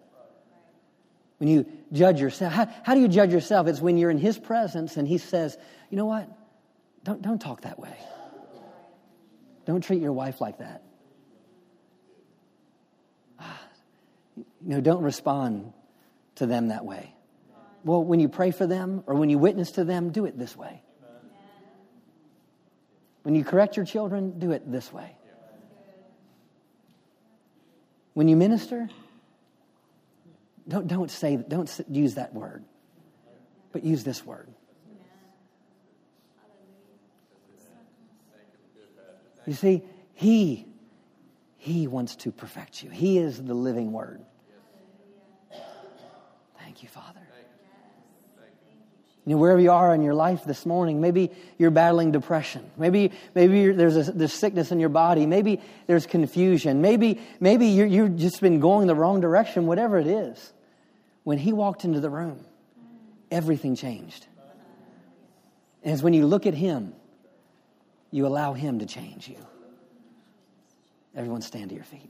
[1.37, 3.67] When you judge yourself, how, how do you judge yourself?
[3.67, 5.57] It's when you're in His presence and He says,
[5.89, 6.29] you know what?
[7.03, 7.95] Don't, don't talk that way.
[9.65, 10.81] Don't treat your wife like that.
[13.39, 13.61] Ah,
[14.37, 15.73] you know, don't respond
[16.35, 17.13] to them that way.
[17.87, 20.57] Well, when you pray for them or when you witness to them, do it this
[20.57, 20.81] way.
[23.23, 25.15] When you correct your children, do it this way.
[28.13, 28.89] When you minister,
[30.67, 32.65] don't, don't say, don't use that word,
[33.71, 34.49] but use this word.
[39.45, 39.81] You see,
[40.13, 40.67] He,
[41.55, 42.89] He wants to perfect you.
[42.89, 44.25] He is the living Word.
[46.59, 47.21] Thank you, Father.
[49.27, 52.63] You know, wherever you are in your life this morning, maybe you're battling depression.
[52.77, 55.25] Maybe, maybe there's, a, there's sickness in your body.
[55.25, 56.79] Maybe there's confusion.
[56.79, 60.53] Maybe, maybe you're, you've just been going the wrong direction, whatever it is.
[61.25, 62.39] When he walked into the room,
[63.29, 64.25] everything changed.
[65.83, 66.93] And it's when you look at him,
[68.11, 69.45] you allow him to change you.
[71.13, 72.09] Everyone stand to your feet.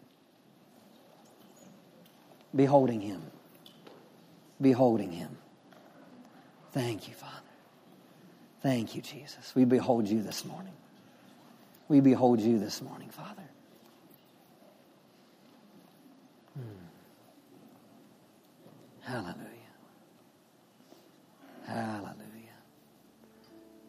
[2.56, 3.24] Beholding him.
[4.62, 5.36] Beholding him.
[6.78, 7.34] Thank you, Father.
[8.62, 9.56] Thank you, Jesus.
[9.56, 10.74] We behold you this morning.
[11.88, 13.42] We behold you this morning, Father.
[16.54, 16.62] Hmm.
[19.02, 19.74] Hallelujah.
[21.66, 22.60] Hallelujah.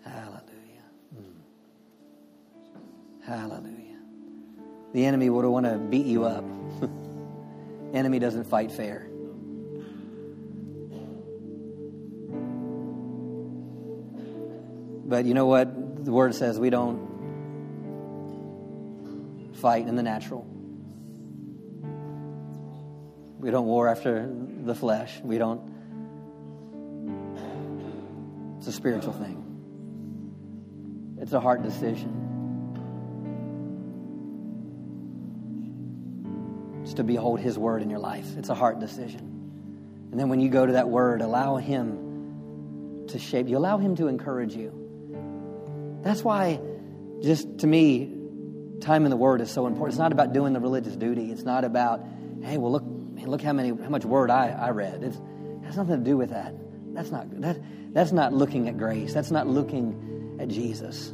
[0.02, 0.86] Hallelujah.
[1.14, 1.40] Hmm.
[3.22, 3.98] Hallelujah.
[4.94, 6.42] The enemy would want to beat you up.
[7.92, 9.07] enemy doesn't fight fair.
[15.08, 16.04] But you know what?
[16.04, 17.08] The word says we don't
[19.54, 20.46] fight in the natural.
[23.38, 24.30] We don't war after
[24.64, 25.18] the flesh.
[25.22, 25.62] We don't.
[28.58, 32.26] It's a spiritual thing, it's a heart decision.
[36.82, 38.36] It's to behold His word in your life.
[38.36, 39.20] It's a heart decision.
[40.10, 43.96] And then when you go to that word, allow Him to shape you, allow Him
[43.96, 44.87] to encourage you.
[46.02, 46.60] That's why,
[47.22, 48.14] just to me,
[48.80, 49.94] time in the Word is so important.
[49.94, 51.30] It's not about doing the religious duty.
[51.30, 52.04] It's not about,
[52.42, 52.84] hey, well, look,
[53.26, 55.02] look how many, how much Word I, I read.
[55.02, 56.54] It's, it has nothing to do with that.
[56.94, 57.58] That's not that,
[57.92, 59.14] That's not looking at grace.
[59.14, 61.12] That's not looking at Jesus.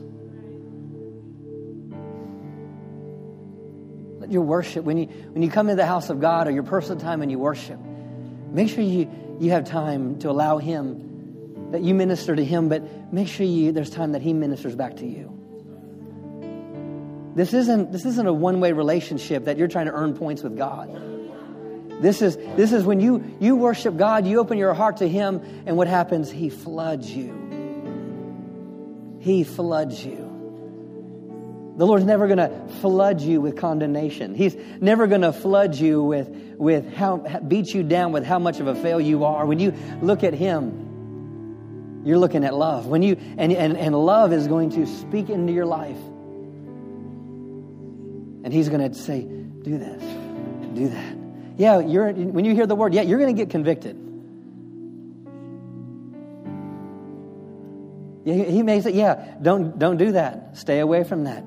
[4.21, 6.63] Let your worship when you when you come into the house of God or your
[6.63, 7.79] personal time and you worship,
[8.51, 9.11] make sure you
[9.41, 11.14] you have time to allow Him
[11.75, 14.99] that you minister to him, but make sure you, there's time that he ministers back
[14.99, 15.37] to you.
[17.35, 20.57] This isn't, this isn't a one way relationship that you're trying to earn points with
[20.57, 20.89] God.
[22.01, 25.43] This is, this is when you, you worship God, you open your heart to Him,
[25.67, 26.31] and what happens?
[26.31, 29.19] He floods you.
[29.19, 31.75] He floods you.
[31.77, 34.37] The Lord's never going to flood you with condemnation.
[34.37, 38.61] He's never going to flood you with, with how, beat you down with how much
[38.61, 39.45] of a fail you are.
[39.45, 40.84] When you look at Him,
[42.05, 42.87] you're looking at love.
[42.87, 45.99] When you and, and, and love is going to speak into your life.
[48.45, 50.03] And he's going to say, do this,
[50.75, 51.17] do that.
[51.57, 53.97] Yeah, you're when you hear the word, yeah, you're going to get convicted.
[58.25, 60.59] Yeah, he may say, yeah, don't don't do that.
[60.59, 61.47] Stay away from that.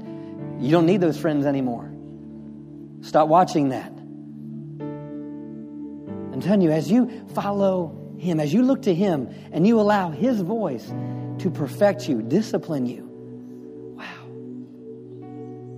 [0.60, 1.92] You don't need those friends anymore.
[3.02, 3.92] Stop watching that.
[6.34, 10.10] I'm telling you, as you follow him, as you look to Him and you allow
[10.10, 10.86] His voice
[11.40, 13.04] to perfect you, discipline you,
[13.96, 14.28] wow,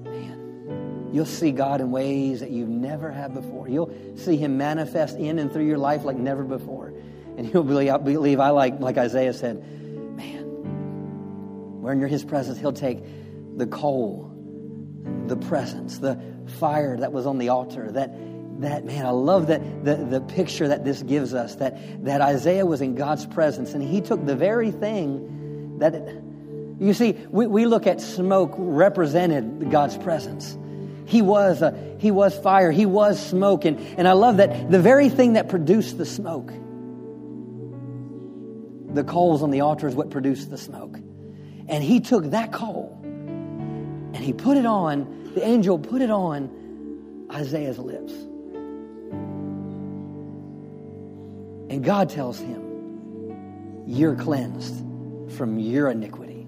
[0.10, 3.68] man, you'll see God in ways that you've never had before.
[3.68, 6.94] You'll see Him manifest in and through your life like never before.
[7.38, 9.62] And you'll believe, I believe I like, like Isaiah said,
[10.16, 13.04] man, when you're His presence, He'll take
[13.58, 14.32] the coal,
[15.28, 16.22] the presence, the
[16.58, 18.14] fire that was on the altar, that
[18.60, 22.66] that man i love that the, the picture that this gives us that that isaiah
[22.66, 26.24] was in god's presence and he took the very thing that it,
[26.80, 30.58] you see we, we look at smoke represented god's presence.
[31.06, 34.80] He was a, he was fire he was smoke and, and i love that the
[34.80, 36.52] very thing that produced the smoke
[38.94, 40.98] the coals on the altar is what produced the smoke.
[41.68, 47.28] And he took that coal and he put it on the angel put it on
[47.32, 48.12] isaiah's lips
[51.70, 54.76] And God tells him, You're cleansed
[55.38, 56.46] from your iniquity.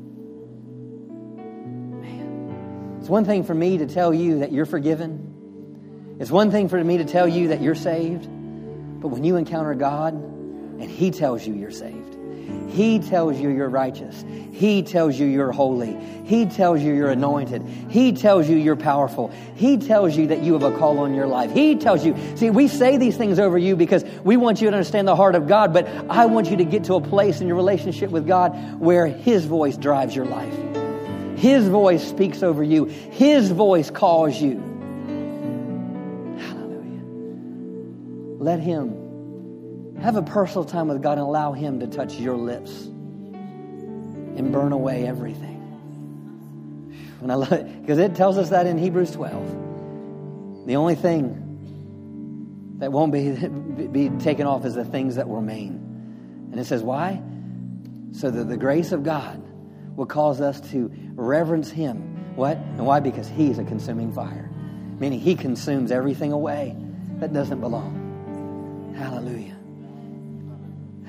[1.98, 6.18] Man, it's one thing for me to tell you that you're forgiven.
[6.20, 8.28] It's one thing for me to tell you that you're saved.
[9.02, 12.16] But when you encounter God and He tells you you're saved,
[12.72, 14.24] he tells you you're righteous.
[14.54, 15.98] He tells you you're holy.
[16.24, 17.64] He tells you you're anointed.
[17.90, 19.30] He tells you you're powerful.
[19.56, 21.52] He tells you that you have a call on your life.
[21.52, 24.76] He tells you, see, we say these things over you because we want you to
[24.76, 27.48] understand the heart of God, but I want you to get to a place in
[27.48, 30.54] your relationship with God where His voice drives your life.
[31.38, 32.86] His voice speaks over you.
[32.86, 34.60] His voice calls you.
[36.38, 37.04] Hallelujah.
[38.38, 39.01] Let Him
[40.02, 44.72] have a personal time with God and allow Him to touch your lips and burn
[44.72, 45.60] away everything.
[47.20, 50.68] When I love it because it tells us that in Hebrews 12.
[50.68, 53.32] The only thing that won't be,
[53.88, 56.50] be taken off is the things that remain.
[56.52, 57.22] And it says, why?
[58.12, 59.42] so that the grace of God
[59.96, 62.36] will cause us to reverence Him.
[62.36, 62.58] What?
[62.58, 63.00] And why?
[63.00, 64.50] Because He's a consuming fire,
[65.00, 66.76] meaning He consumes everything away
[67.20, 68.94] that doesn't belong.
[68.98, 69.51] Hallelujah.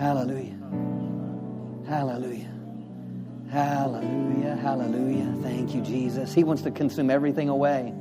[0.03, 0.59] Hallelujah.
[1.87, 2.51] Hallelujah.
[3.53, 4.57] Hallelujah.
[4.57, 5.37] Hallelujah.
[5.45, 6.35] Thank you, Jesus.
[6.35, 7.95] He wants to consume everything away.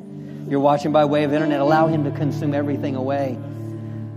[0.47, 3.38] You're watching by way of internet, allow Him to consume everything away.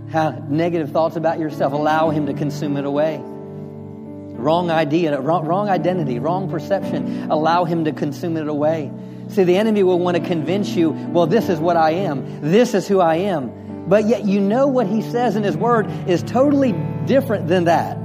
[0.09, 3.19] Have negative thoughts about yourself, allow Him to consume it away.
[3.21, 8.91] Wrong idea, wrong, wrong identity, wrong perception, allow Him to consume it away.
[9.27, 12.73] See, the enemy will want to convince you, well, this is what I am, this
[12.73, 13.85] is who I am.
[13.87, 16.73] But yet you know what He says in His Word is totally
[17.05, 17.95] different than that.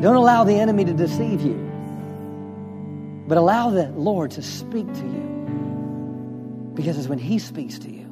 [0.00, 1.56] Don't allow the enemy to deceive you,
[3.26, 6.72] but allow the Lord to speak to you.
[6.74, 8.06] Because it's when He speaks to you,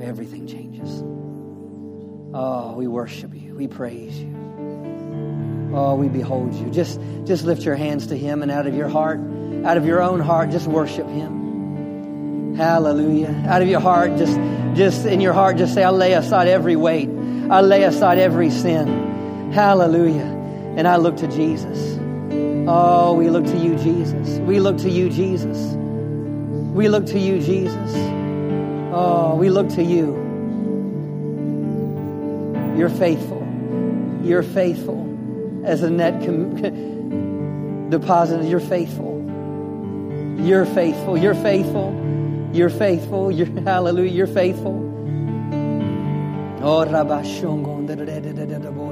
[0.00, 1.02] everything changes.
[2.32, 3.54] Oh, we worship you.
[3.54, 5.70] We praise you.
[5.74, 6.70] Oh, we behold you.
[6.70, 9.18] Just, just lift your hands to Him and out of your heart,
[9.64, 12.54] out of your own heart, just worship Him.
[12.54, 13.44] Hallelujah.
[13.48, 14.38] Out of your heart, just,
[14.76, 17.08] just in your heart, just say, I lay aside every weight.
[17.50, 19.52] I lay aside every sin.
[19.52, 20.36] Hallelujah.
[20.76, 21.98] And I look to Jesus.
[22.68, 24.38] Oh, we look to you, Jesus.
[24.40, 25.74] We look to you, Jesus.
[26.74, 27.94] We look to you, Jesus.
[28.92, 30.14] Oh, we look to you.
[32.76, 33.46] You're faithful.
[34.22, 35.04] You're faithful.
[35.64, 39.24] As Annette com- deposited, you're faithful.
[40.38, 41.16] You're faithful.
[41.16, 42.50] You're faithful.
[42.52, 43.32] You're faithful.
[43.32, 44.12] You're hallelujah.
[44.12, 44.87] You're faithful.
[46.60, 47.86] Oh, rabashongo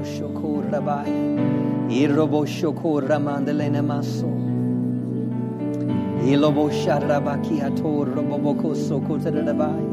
[0.05, 1.91] shokor rabai.
[1.91, 4.27] Irobo shokor ramandelene maso.
[6.23, 9.85] Ilobo sharabaki ator roboko sokotere rabai.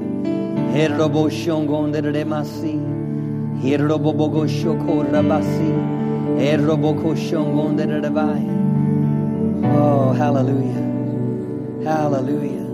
[0.72, 2.78] Herobo shongo ndere masi.
[3.60, 5.72] Hirobo bogo shokor rabasi.
[6.38, 8.46] Eroboko shongo ndere rabai.
[9.64, 10.84] Oh, hallelujah.
[11.82, 12.68] Hallelujah.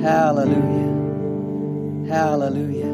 [0.00, 0.94] Hallelujah.
[2.08, 2.87] Hallelujah.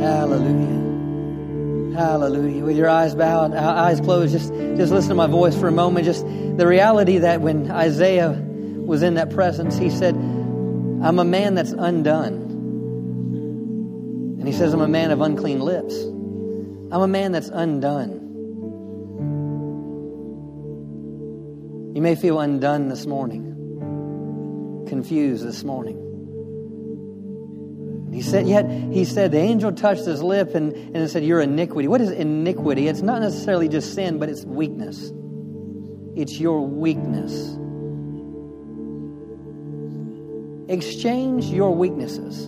[0.00, 1.96] Hallelujah.
[1.96, 2.64] Hallelujah.
[2.64, 5.72] With your eyes bowed, uh, eyes closed, just, just listen to my voice for a
[5.72, 6.06] moment.
[6.06, 11.54] Just the reality that when Isaiah was in that presence, he said, I'm a man
[11.54, 12.34] that's undone.
[14.38, 15.94] And he says, I'm a man of unclean lips.
[16.00, 18.26] I'm a man that's undone.
[21.94, 26.07] You may feel undone this morning, confused this morning.
[28.12, 31.88] He said, yet he said, the angel touched his lip and, and said, You're iniquity.
[31.88, 32.88] What is iniquity?
[32.88, 35.12] It's not necessarily just sin, but it's weakness.
[36.16, 37.56] It's your weakness.
[40.68, 42.46] Exchange your weaknesses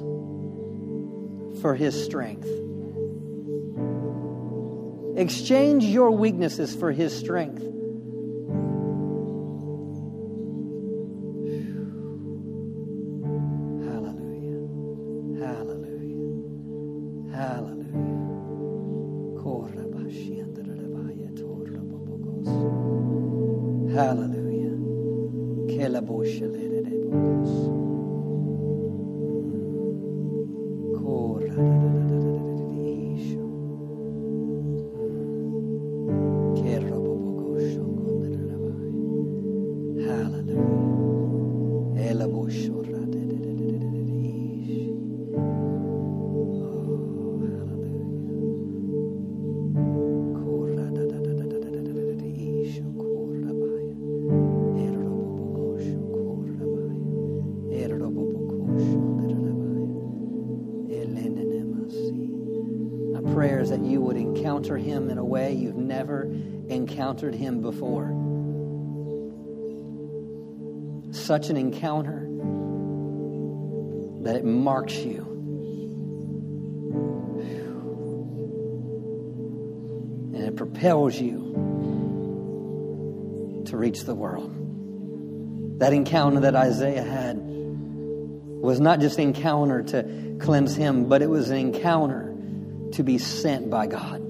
[1.60, 2.48] for his strength.
[5.16, 7.62] Exchange your weaknesses for his strength.
[67.00, 68.12] Encountered him before.
[71.12, 72.26] Such an encounter
[74.22, 75.22] that it marks you.
[80.34, 81.54] And it propels you
[83.64, 85.78] to reach the world.
[85.80, 91.30] That encounter that Isaiah had was not just an encounter to cleanse him, but it
[91.30, 92.36] was an encounter
[92.92, 94.29] to be sent by God.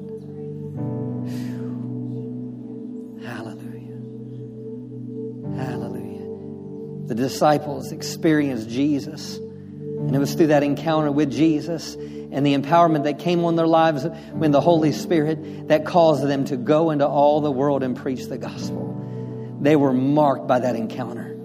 [7.20, 9.36] Disciples experienced Jesus.
[9.36, 13.66] And it was through that encounter with Jesus and the empowerment that came on their
[13.66, 17.96] lives when the Holy Spirit that caused them to go into all the world and
[17.96, 19.58] preach the gospel.
[19.60, 21.36] They were marked by that encounter.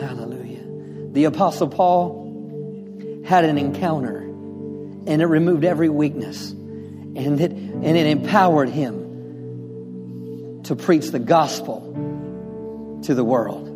[0.00, 0.64] Hallelujah.
[1.12, 4.18] The Apostle Paul had an encounter
[5.06, 6.50] and it removed every weakness.
[6.50, 13.73] and it, and it empowered him to preach the gospel to the world.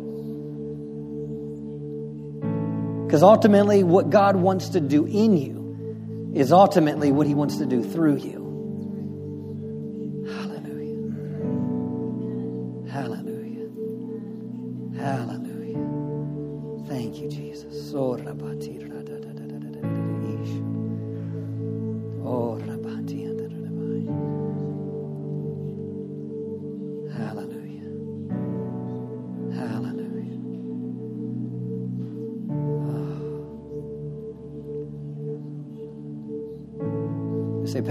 [3.09, 7.65] Because ultimately, what God wants to do in you is ultimately what He wants to
[7.65, 8.38] do through you.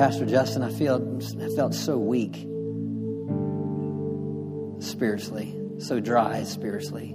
[0.09, 2.35] Pastor Justin, I feel I felt so weak
[4.83, 7.15] spiritually, so dry spiritually.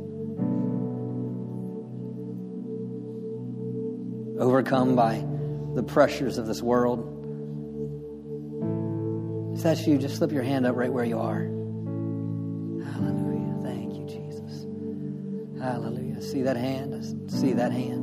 [4.39, 5.25] Overcome by
[5.73, 6.99] the pressures of this world.
[9.57, 11.45] If that's you, just slip your hand up right where you are.
[12.91, 13.55] Hallelujah.
[13.63, 14.67] Thank you, Jesus.
[15.59, 16.21] Hallelujah.
[16.21, 17.31] See that hand?
[17.31, 18.02] See that hand?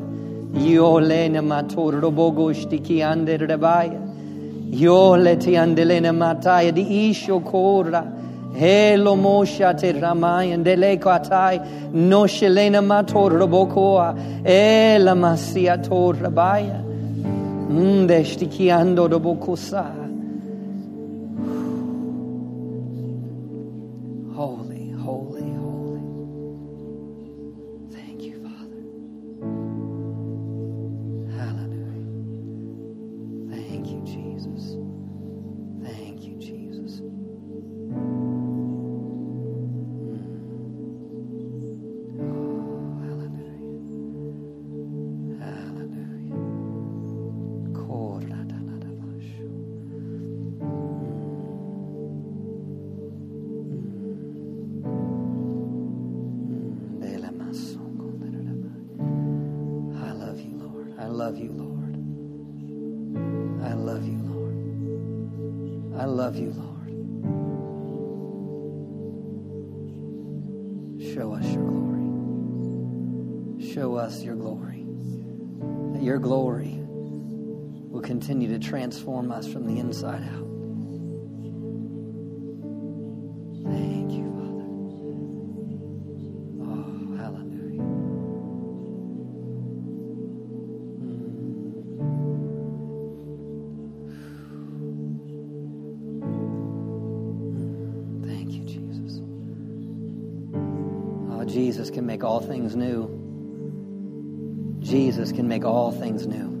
[0.53, 3.57] yo Iolene matoro bogoshti ki andere
[4.69, 8.19] Yo le ti andelene mataya di isho kora.
[8.53, 11.93] Helo mosha te ramayan deleko atai.
[11.93, 14.45] No shelena matoro bokoa.
[14.45, 16.81] Ela masia tor rebaya.
[17.69, 20.00] Mdeshti ki ando bokosa.
[78.71, 80.47] Transform us from the inside out.
[83.69, 84.67] Thank you, Father.
[86.63, 87.83] Oh, hallelujah.
[91.03, 91.83] Mm.
[98.25, 99.19] Thank you, Jesus.
[101.29, 103.09] Oh, Jesus can make all things new.
[104.79, 106.60] Jesus can make all things new.